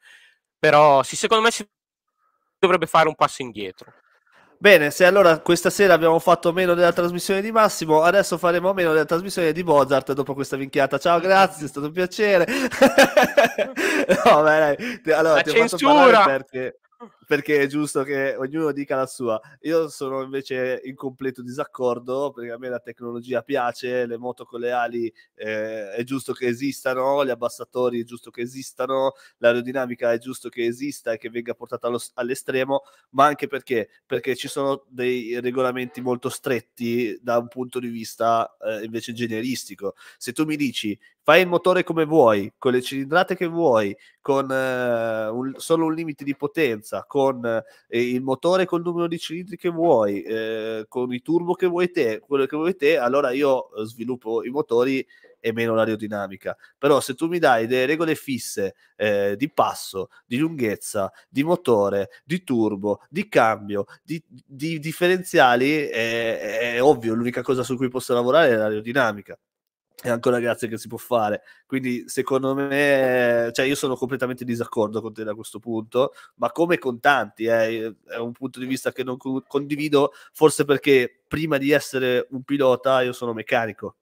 [0.59, 1.69] Però sì, secondo me si
[2.59, 3.93] dovrebbe fare un passo indietro.
[4.59, 8.93] Bene, se allora questa sera abbiamo fatto meno della trasmissione di Massimo, adesso faremo meno
[8.93, 10.99] della trasmissione di Mozart dopo questa minchiata.
[10.99, 12.47] Ciao, grazie, è stato un piacere.
[14.25, 15.14] no, beh, dai.
[15.14, 15.93] Allora, La ti censura!
[15.93, 16.81] ho fatto perché
[17.27, 19.41] perché è giusto che ognuno dica la sua.
[19.62, 24.61] Io sono invece in completo disaccordo perché a me la tecnologia piace, le moto con
[24.61, 30.18] le ali eh, è giusto che esistano, gli abbassatori è giusto che esistano, l'aerodinamica è
[30.18, 33.89] giusto che esista e che venga portata allo, all'estremo, ma anche perché?
[34.07, 39.95] Perché ci sono dei regolamenti molto stretti da un punto di vista eh, invece ingegneristico.
[40.16, 40.97] Se tu mi dici
[41.27, 45.95] fai il motore come vuoi, con le cilindrate che vuoi, con eh, un, solo un
[45.95, 47.62] limite di potenza, con eh,
[48.12, 52.19] il motore col numero di cilindri che vuoi, eh, con i turbo che vuoi te,
[52.19, 55.07] quello che vuoi te, allora io eh, sviluppo i motori
[55.41, 56.55] e meno l'aerodinamica.
[56.77, 62.11] Però se tu mi dai delle regole fisse eh, di passo, di lunghezza, di motore,
[62.23, 68.12] di turbo, di cambio, di, di differenziali, è, è ovvio, l'unica cosa su cui posso
[68.12, 69.39] lavorare è l'aerodinamica
[70.03, 71.42] è ancora grazie che si può fare.
[71.66, 76.51] Quindi, secondo me, cioè io sono completamente in disaccordo con te da questo punto, ma
[76.53, 79.16] come con tanti, eh, è un punto di vista che non
[79.47, 83.97] condivido, forse perché prima di essere un pilota io sono meccanico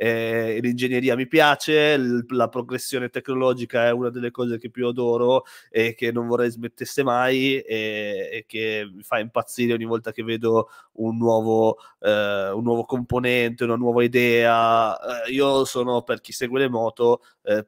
[0.00, 5.42] eh, l'ingegneria mi piace, l- la progressione tecnologica è una delle cose che più adoro
[5.70, 10.22] e che non vorrei smettesse mai e, e che mi fa impazzire ogni volta che
[10.22, 15.24] vedo un nuovo, eh, un nuovo componente, una nuova idea.
[15.24, 17.66] Eh, io sono per chi segue le moto eh,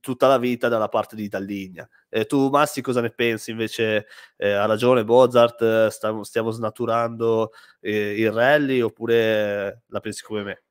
[0.00, 1.88] tutta la vita dalla parte di Dalligna.
[2.10, 3.52] Eh, tu, Massi, cosa ne pensi?
[3.52, 10.22] Invece, eh, ha ragione Mozart, eh, stiamo, stiamo snaturando eh, il rally oppure la pensi
[10.22, 10.62] come me?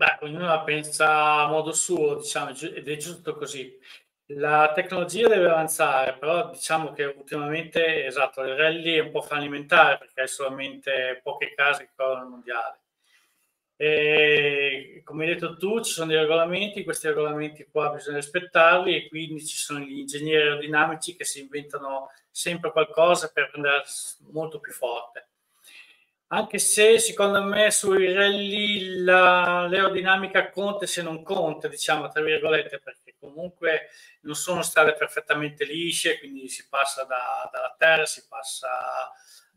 [0.00, 3.78] Beh, ognuno la pensa a modo suo, diciamo, ed è giusto così.
[4.28, 9.98] La tecnologia deve avanzare, però diciamo che ultimamente, esatto, il rally è un po' fallimentare
[9.98, 12.80] perché hai solamente poche case che corrono il mondiale.
[13.76, 19.08] E, come hai detto tu, ci sono dei regolamenti, questi regolamenti qua bisogna rispettarli e
[19.08, 23.82] quindi ci sono gli ingegneri aerodinamici che si inventano sempre qualcosa per rendere
[24.32, 25.29] molto più forte
[26.32, 32.78] anche se secondo me sui rally la, l'aerodinamica conta se non conta, diciamo tra virgolette,
[32.78, 33.88] perché comunque
[34.22, 38.68] non sono strade perfettamente lisce, quindi si passa da, dalla terra, si passa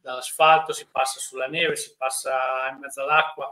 [0.01, 3.51] dall'asfalto, si passa sulla neve, si passa in mezzo all'acqua.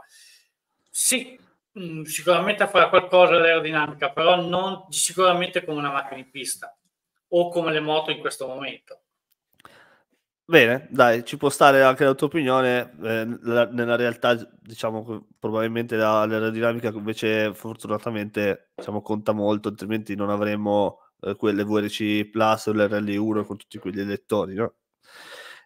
[0.90, 1.38] Sì,
[1.78, 6.76] mm, sicuramente farà qualcosa l'aerodinamica, però non sicuramente come una macchina in pista
[7.28, 9.01] o come le moto in questo momento.
[10.48, 12.92] Bene, dai, ci può stare anche la tua opinione.
[13.02, 20.14] Eh, la, nella realtà, diciamo che probabilmente la, l'aerodinamica invece fortunatamente diciamo, conta molto, altrimenti
[20.16, 24.74] non avremmo eh, quelle VRC Plus o l'RL1 con tutti quegli elettori, no?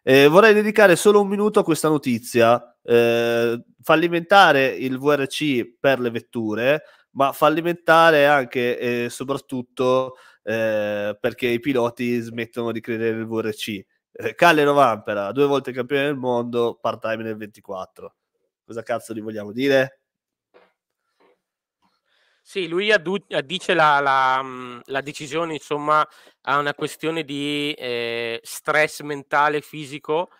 [0.02, 2.76] Eh, vorrei dedicare solo un minuto a questa notizia.
[2.82, 11.58] Eh, fallimentare il VRC per le vetture, ma fallimentare anche e soprattutto eh, perché i
[11.60, 13.84] piloti smettono di credere nel VRC
[14.18, 18.14] eh, Calle Rovampera, due volte campione del mondo, part-time nel 24.
[18.64, 20.00] Cosa cazzo gli vogliamo dire?
[22.42, 26.06] Sì, lui addu- addice la, la, la, decisione, insomma,
[26.42, 30.30] a una questione di eh, stress mentale e fisico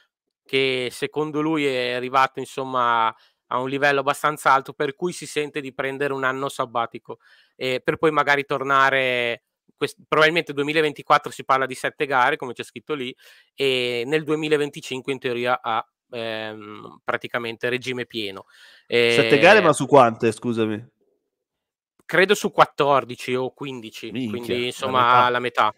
[0.45, 3.15] che secondo lui è arrivato, insomma,
[3.49, 7.19] a un livello abbastanza alto per cui si sente di prendere un anno sabbatico
[7.57, 9.43] eh, per poi magari tornare
[9.77, 13.15] quest- probabilmente 2024 si parla di sette gare, come c'è scritto lì,
[13.55, 18.45] e nel 2025 in teoria ha ehm, praticamente regime pieno.
[18.87, 20.95] Sette gare, ma su quante, scusami?
[22.05, 25.63] Credo su 14 o 15, Minchia, quindi insomma la metà.
[25.63, 25.75] la metà.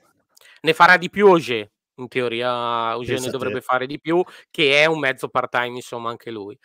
[0.61, 4.99] Ne farà di più Ogier, in teoria ne dovrebbe fare di più, che è un
[4.99, 6.59] mezzo part-time, insomma, anche lui.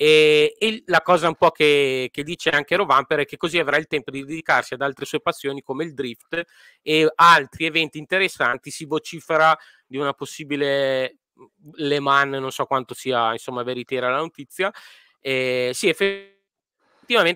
[0.00, 3.78] E, e, la cosa un po' che, che, dice anche Rovamper è che così avrà
[3.78, 6.40] il tempo di dedicarsi ad altre sue passioni come il drift
[6.82, 8.70] e altri eventi interessanti.
[8.70, 14.18] Si vocifera di una possibile mhmm, Le Mans, non so quanto sia insomma veritiera la
[14.18, 14.72] notizia.
[15.20, 16.37] E, sì, effettivamente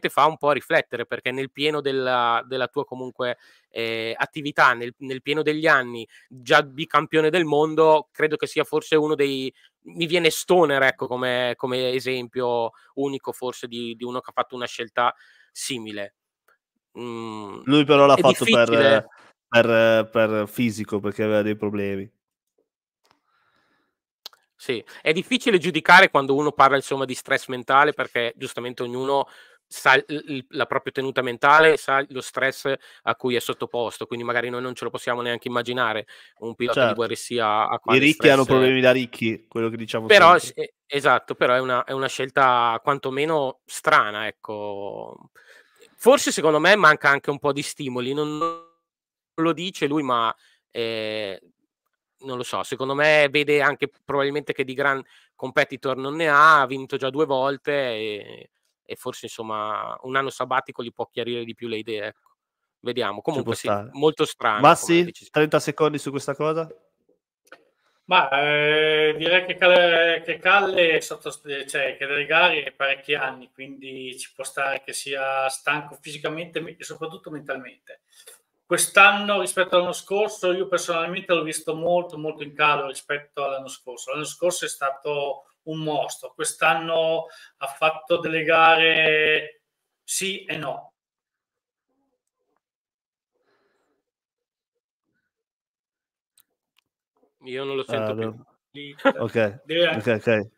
[0.08, 3.38] fa un po' riflettere perché nel pieno della, della tua comunque
[3.70, 8.96] eh, attività, nel, nel, pieno degli anni, già bicampione del mondo, credo che sia forse
[8.96, 9.52] uno dei,
[9.84, 14.54] mi viene Stoner ecco, come, come esempio unico forse di, di, uno che ha fatto
[14.54, 15.14] una scelta
[15.50, 16.14] simile.
[16.98, 19.06] Mm, Lui però l'ha fatto per,
[19.48, 22.10] per, per fisico perché aveva dei problemi.
[24.62, 29.26] Sì, è difficile giudicare quando uno parla insomma di stress mentale perché giustamente ognuno
[29.72, 34.50] sa l- la propria tenuta mentale, sa lo stress a cui è sottoposto, quindi magari
[34.50, 36.06] noi non ce lo possiamo neanche immaginare
[36.40, 37.02] un pilota certo.
[37.02, 40.74] di VRC a, a I ricchi hanno problemi da ricchi, quello che diciamo però, sempre.
[40.86, 45.30] Esatto, però è una, è una scelta quantomeno strana, ecco.
[45.96, 48.38] Forse secondo me manca anche un po' di stimoli, non
[49.34, 50.34] lo dice lui, ma
[50.70, 51.40] eh,
[52.24, 55.02] non lo so, secondo me vede anche probabilmente che di gran
[55.34, 58.50] competitor non ne ha, ha vinto già due volte e,
[58.92, 62.06] e forse insomma un anno sabbatico gli può chiarire di più le idee.
[62.06, 62.30] Ecco.
[62.80, 64.60] Vediamo, comunque sì, molto strano.
[64.60, 66.68] Ma sì, 30 secondi su questa cosa?
[68.04, 73.50] Ma eh, direi che Calle, che Calle è sotto, cioè, che delle gare parecchi anni,
[73.52, 78.00] quindi ci può stare che sia stanco fisicamente e soprattutto mentalmente.
[78.66, 84.10] Quest'anno rispetto all'anno scorso, io personalmente l'ho visto molto, molto in calo rispetto all'anno scorso.
[84.10, 87.26] L'anno scorso è stato un mostro, quest'anno
[87.58, 89.62] ha fatto delle gare
[90.02, 90.92] sì e no.
[97.44, 98.94] Io non lo sento uh, più.
[99.18, 100.50] Ok, deve, ok, ok.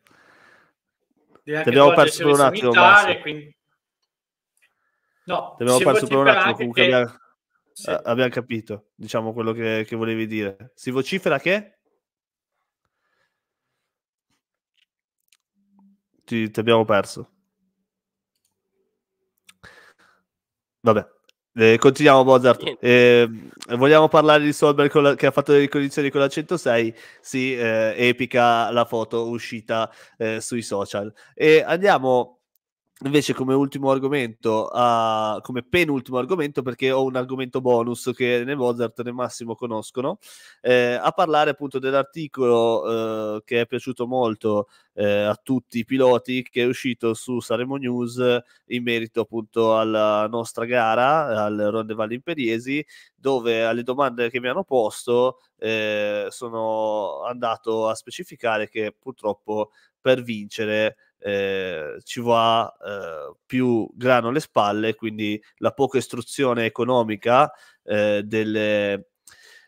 [1.44, 2.72] Ti abbiamo perso per un attimo.
[3.20, 3.56] Quindi...
[5.24, 6.54] No, ti abbiamo perso per un attimo.
[6.54, 6.92] Comunque che...
[6.92, 7.18] abbiamo
[7.72, 7.90] sì.
[7.90, 10.72] uh, abbiamo capito, diciamo, quello che, che, volevi dire.
[10.74, 11.78] Si vocifera che?
[16.24, 17.28] Ti, ti abbiamo perso.
[20.80, 21.06] Vabbè,
[21.54, 22.76] eh, continuiamo Mozart.
[22.80, 23.28] Eh,
[23.76, 26.94] vogliamo parlare di Solberg la, che ha fatto le ricognizioni con la 106?
[27.20, 31.12] Sì, eh, epica la foto uscita eh, sui social.
[31.34, 32.40] E andiamo
[33.02, 38.54] invece come ultimo argomento, uh, come penultimo argomento, perché ho un argomento bonus che né
[38.54, 40.18] Mozart né Massimo conoscono,
[40.60, 46.42] eh, a parlare appunto dell'articolo eh, che è piaciuto molto eh, a tutti i piloti,
[46.42, 48.22] che è uscito su Saremo News
[48.66, 52.84] in merito appunto alla nostra gara, al Ronde Valle Imperiesi,
[53.14, 59.70] dove alle domande che mi hanno posto eh, sono andato a specificare che purtroppo
[60.00, 60.96] per vincere
[61.26, 67.50] eh, ci va eh, più grano alle spalle, quindi la poca istruzione economica
[67.82, 69.08] eh, delle,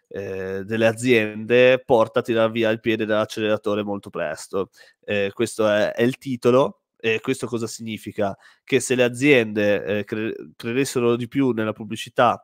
[0.09, 4.69] eh, delle, aziende porta a tirare via il piede dall'acceleratore molto presto.
[5.03, 6.83] Eh, questo è, è, il titolo.
[6.99, 8.37] E questo cosa significa?
[8.63, 12.43] Che se le aziende cre- credessero di più nella pubblicità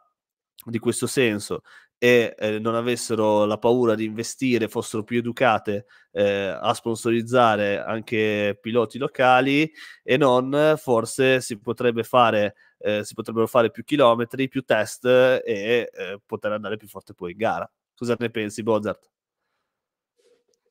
[0.65, 1.63] di questo senso
[2.03, 8.59] e eh, non avessero la paura di investire, fossero più educate eh, a sponsorizzare anche
[8.61, 9.71] piloti locali
[10.03, 15.43] e non, forse si potrebbe fare, eh, si potrebbero fare più chilometri, più test e
[15.45, 17.71] eh, poter andare più forte poi in gara.
[17.95, 19.12] Cosa ne pensi, Bozart?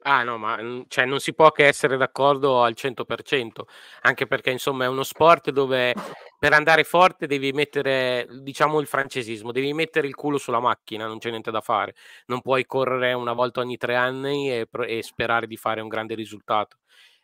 [0.03, 3.67] Ah no, ma mhmm, cioè, non si può che essere d'accordo al 100%,
[4.01, 5.93] anche perché insomma è uno sport dove
[6.39, 11.19] per andare forte devi mettere, diciamo il francesismo, devi mettere il culo sulla macchina, non
[11.19, 11.93] c'è niente da fare.
[12.25, 16.15] Non puoi correre una volta ogni tre anni e, e sperare di fare un grande
[16.15, 16.77] risultato.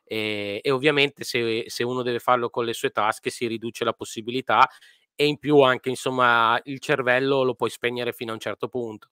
[0.04, 3.92] E, e ovviamente se, se, uno deve farlo con le sue tasche si riduce la
[3.94, 4.70] possibilità
[5.16, 9.10] e in più anche insomma il cervello lo puoi spegnere fino a un certo punto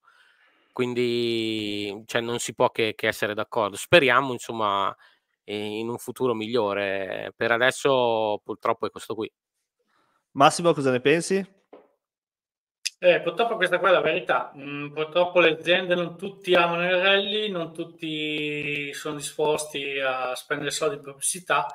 [0.75, 3.77] quindi cioè, non si può che, che essere d'accordo.
[3.77, 4.93] Speriamo, insomma,
[5.45, 7.31] in un futuro migliore.
[7.33, 9.31] Per adesso, purtroppo, è questo qui.
[10.31, 11.37] Massimo, cosa ne pensi?
[12.99, 14.51] Eh, purtroppo questa qua è la verità.
[14.57, 20.71] Mm, purtroppo le aziende non tutti amano i rally, non tutti sono disposti a spendere
[20.71, 21.67] soldi in pubblicità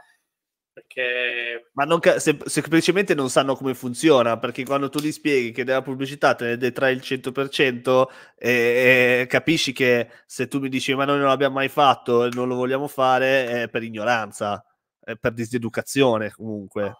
[0.73, 1.71] Perché...
[1.73, 5.65] Ma non ca- se- semplicemente non sanno come funziona, perché quando tu gli spieghi che
[5.65, 10.95] della pubblicità te ne detrae il 100% e, e capisci che se tu mi dici
[10.95, 14.65] ma noi non l'abbiamo mai fatto e non lo vogliamo fare è per ignoranza,
[15.01, 16.95] è per diseducazione comunque.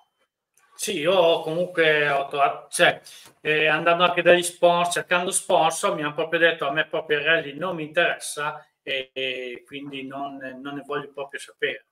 [0.81, 3.03] Sì, io comunque ho trovato, cioè,
[3.43, 7.25] eh, andando anche dagli sponsor, cercando sponsor, mi hanno proprio detto a me proprio il
[7.25, 11.90] rally non mi interessa e, e quindi non, non, ne voglio proprio sapere.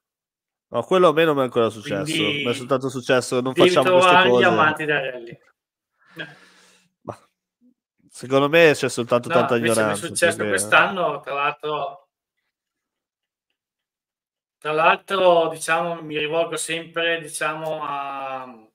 [0.71, 3.91] No, quello a me non mi è ancora successo, mi è soltanto successo, non facciamo
[3.91, 4.41] queste cose.
[4.41, 5.39] gli amanti del rally.
[7.01, 7.19] Ma,
[8.09, 9.83] secondo me c'è soltanto no, tanta ignoranza.
[9.83, 10.51] Mi è successo perché...
[10.51, 12.09] quest'anno, tra l'altro,
[14.59, 18.69] tra l'altro, diciamo, mi rivolgo sempre, diciamo, a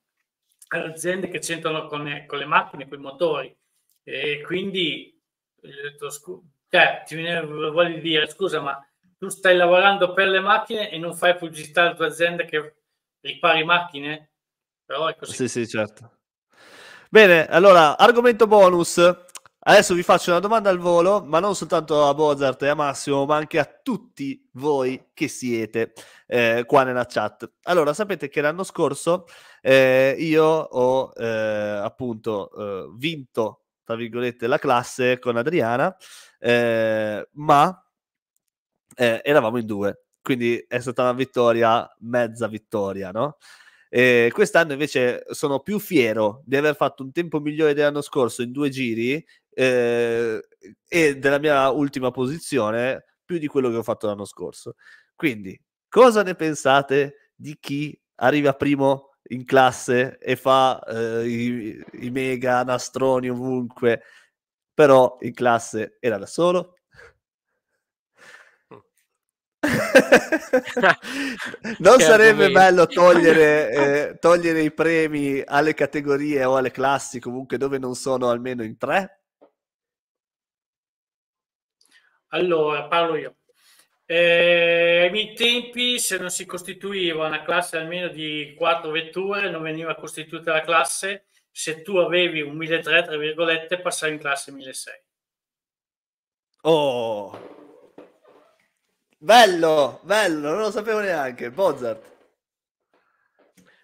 [0.74, 3.56] alle aziende che c'entrano con, con le macchine, con i motori.
[4.02, 5.16] E quindi,
[5.60, 8.84] detto, scu- cioè, ti viene, voglio dire, scusa, ma
[9.24, 12.74] tu stai lavorando per le macchine e non fai pubblicità alla tua azienda che
[13.20, 14.32] ripari macchine?
[14.84, 15.32] Però è così.
[15.32, 16.18] Sì, sì, certo.
[17.08, 19.00] Bene, allora, argomento bonus.
[19.66, 23.24] Adesso vi faccio una domanda al volo, ma non soltanto a Bozart e a Massimo,
[23.24, 25.94] ma anche a tutti voi che siete
[26.26, 27.50] eh, qua nella chat.
[27.62, 29.24] Allora, sapete che l'anno scorso
[29.62, 35.96] eh, io ho eh, appunto eh, vinto, tra virgolette, la classe con Adriana,
[36.38, 37.83] eh, ma
[38.94, 43.36] eh, eravamo in due, quindi è stata una vittoria, mezza vittoria, no?
[43.88, 48.50] E quest'anno invece sono più fiero di aver fatto un tempo migliore dell'anno scorso in
[48.50, 50.48] due giri eh,
[50.88, 54.74] e della mia ultima posizione più di quello che ho fatto l'anno scorso.
[55.14, 55.56] Quindi,
[55.88, 62.62] cosa ne pensate di chi arriva primo in classe e fa eh, i, i, mega
[62.64, 64.02] nastroni ovunque,
[64.74, 66.74] però in classe era da solo.
[71.78, 77.78] Non sarebbe bello togliere, eh, togliere i premi alle categorie o alle classi comunque dove
[77.78, 79.20] non sono almeno in tre?
[82.28, 83.36] Allora, parlo io.
[84.06, 89.62] Eh, ai miei tempi, se non si costituiva una classe almeno di quattro vetture, non
[89.62, 91.26] veniva costituita la classe.
[91.50, 95.02] Se tu avevi un 1300, tra virgolette, passavi in classe 1600.
[96.62, 97.63] Oh,
[99.24, 101.50] bello, bello, non lo sapevo neanche.
[101.50, 102.12] Bozart.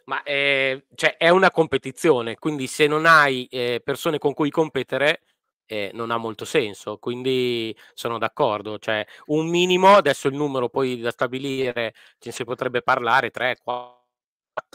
[0.05, 5.23] Ma eh, cioè, è una competizione, quindi se non hai eh, persone con cui competere,
[5.67, 8.79] eh, non ha molto senso, quindi sono d'accordo.
[8.79, 13.59] Cioè, un minimo, adesso il numero poi da stabilire, ce ne si potrebbe parlare, 3,
[13.63, 14.03] 4,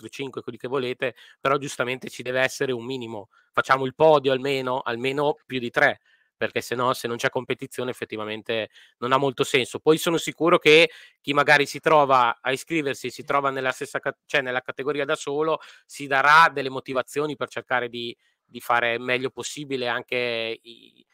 [0.09, 3.29] 5, quelli che volete, però giustamente ci deve essere un minimo.
[3.51, 5.99] Facciamo il podio almeno, almeno più di 3
[6.35, 9.79] perché se no, se non c'è competizione, effettivamente non ha molto senso.
[9.79, 14.41] Poi sono sicuro che chi magari si trova a iscriversi, si trova nella stessa, cioè
[14.41, 19.87] nella categoria da solo, si darà delle motivazioni per cercare di, di fare meglio possibile
[19.87, 21.05] anche i,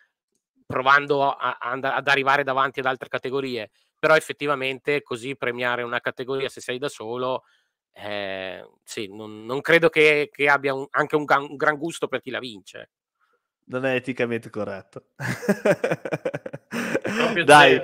[0.65, 3.69] provando a, a, ad arrivare davanti ad altre categorie.
[3.99, 7.43] Però effettivamente così premiare una categoria se sei da solo,
[7.93, 12.21] eh, sì, non, non, credo che, che abbia un, anche un, un gran gusto per
[12.21, 12.89] chi la vince
[13.71, 15.05] non è eticamente corretto.
[17.45, 17.81] Dai,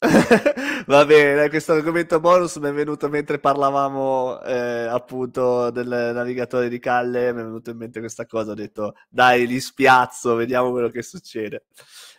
[0.86, 6.78] Va bene, questo argomento bonus mi è venuto mentre parlavamo eh, appunto del navigatore di
[6.78, 10.88] Calle, mi è venuto in mente questa cosa, ho detto dai li spiazzo, vediamo quello
[10.90, 11.64] che succede.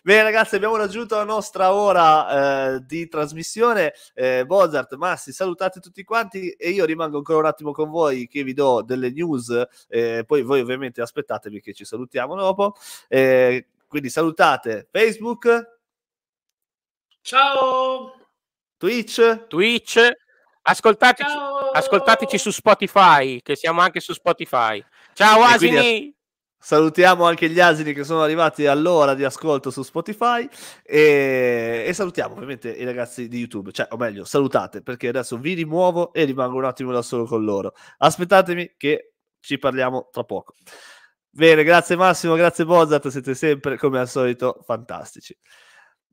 [0.02, 6.04] Bene ragazzi, abbiamo raggiunto la nostra ora eh, di trasmissione, eh, Bozart, Massi, salutate tutti
[6.04, 10.24] quanti e io rimango ancora un attimo con voi che vi do delle news, eh,
[10.26, 12.76] poi voi ovviamente aspettatevi che ci salutiamo dopo,
[13.08, 15.75] eh, quindi salutate Facebook,
[17.26, 18.14] Ciao!
[18.78, 19.48] Twitch.
[19.48, 19.98] Twitch.
[20.62, 21.72] Ascoltateci, Ciao.
[21.72, 24.84] ascoltateci su Spotify, che siamo anche su Spotify.
[25.14, 26.16] Ciao asini!
[26.56, 30.48] Salutiamo anche gli asini che sono arrivati all'ora di ascolto su Spotify
[30.84, 35.56] e, e, salutiamo ovviamente i ragazzi di YouTube, cioè o meglio salutate perché adesso vi
[35.56, 37.74] rimuovo e rimango un attimo da solo con loro.
[37.98, 40.54] Aspettatemi che ci parliamo tra poco.
[41.28, 45.36] Bene, grazie Massimo, grazie Bozart, siete sempre come al solito fantastici.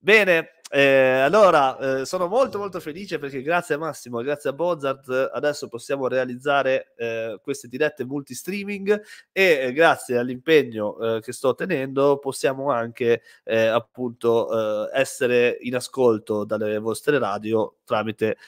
[0.05, 5.31] Bene, eh, allora, eh, sono molto molto felice perché grazie a Massimo, grazie a Bozart,
[5.33, 9.01] adesso possiamo realizzare eh, queste dirette multi-streaming
[9.31, 16.45] e eh, grazie all'impegno eh, che sto tenendo possiamo anche eh, appunto essere in ascolto
[16.45, 18.39] dalle vostre radio tramite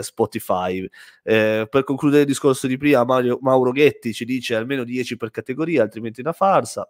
[0.00, 0.88] Spotify.
[1.22, 5.82] per concludere il discorso di prima, Mario, Mauro Ghetti ci dice almeno 10 per categoria,
[5.82, 6.88] altrimenti una farsa.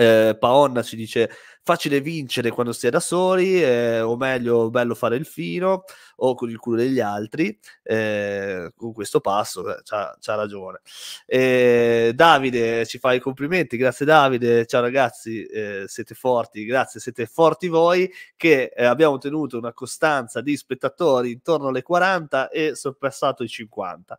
[0.00, 1.28] Eh, Paonna ci dice
[1.60, 5.82] facile vincere quando si è da soli, eh, o meglio, bello fare il fino
[6.20, 7.58] o con il culo degli altri.
[7.82, 10.80] Eh, con questo passo eh, c'ha, c'ha ragione.
[11.26, 14.66] Eh, Davide ci fa i complimenti, grazie Davide.
[14.66, 20.40] Ciao ragazzi, eh, siete forti, grazie, siete forti voi che eh, abbiamo ottenuto una costanza
[20.40, 24.16] di spettatori intorno alle 40 e sorpassato i 50.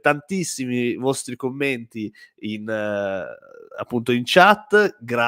[0.00, 2.70] tantissimi vostri commenti in
[3.74, 5.21] appunto in chat, grazie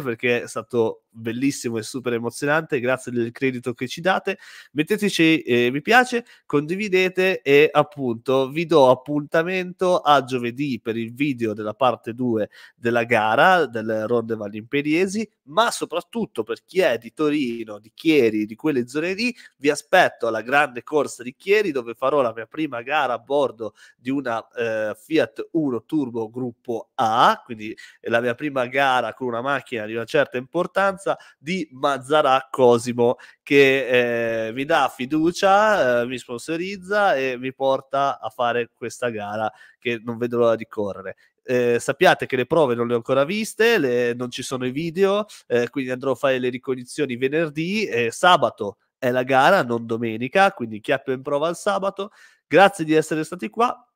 [0.00, 2.80] perché è stato bellissimo e super emozionante.
[2.80, 4.38] Grazie del credito che ci date.
[4.72, 11.52] Metteteci eh, mi piace, condividete e appunto vi do appuntamento a giovedì per il video
[11.52, 17.78] della parte 2 della gara del Ronde Valimperiesi, ma soprattutto per chi è di Torino,
[17.78, 22.20] di Chieri, di quelle zone lì, vi aspetto alla grande corsa di Chieri dove farò
[22.20, 27.76] la mia prima gara a bordo di una eh, Fiat 1 Turbo gruppo A, quindi
[28.02, 33.16] la mia prima gara con una macchina di una certa importanza maggioranza di Mazzarà Cosimo
[33.42, 39.50] che eh, mi dà fiducia, eh, mi sponsorizza e mi porta a fare questa gara
[39.78, 41.16] che non vedo l'ora di correre.
[41.42, 44.70] Eh, sappiate che le prove non le ho ancora viste, le, non ci sono i
[44.70, 49.86] video, eh, quindi andrò a fare le ricognizioni venerdì e sabato è la gara, non
[49.86, 52.10] domenica, quindi chiappo in prova il sabato.
[52.46, 53.89] Grazie di essere stati qua.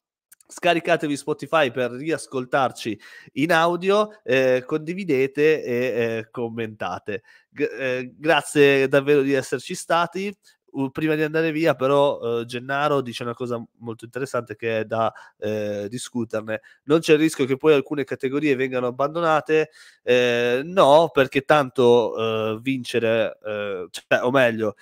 [0.46, 3.00] Scaricatevi Spotify per riascoltarci
[3.34, 7.22] in audio, eh, condividete e eh, commentate.
[7.48, 10.36] G- eh, grazie davvero di esserci stati.
[10.90, 15.12] Prima di andare via, però, uh, Gennaro dice una cosa molto interessante che è da
[15.38, 16.62] eh, discuterne.
[16.86, 19.70] Non c'è il rischio che poi alcune categorie vengano abbandonate?
[20.02, 23.38] Eh, no, perché tanto vincere,
[23.90, 24.74] cioè, o meglio,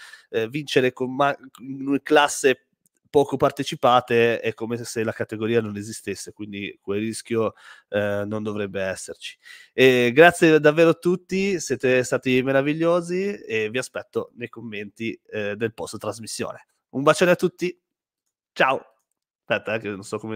[0.49, 2.69] vincere con ma- in classe
[3.13, 7.53] poco partecipate è come se la categoria non esistesse, quindi quel rischio
[7.91, 9.37] eh, non dovrebbe esserci.
[9.75, 15.75] E grazie davvero a tutti, siete stati meravigliosi e vi aspetto nei commenti eh, del
[15.75, 16.69] post trasmissione.
[16.93, 17.79] Un bacione a tutti,
[18.55, 18.95] ciao!
[19.45, 20.31] Aspetta, eh, che non so come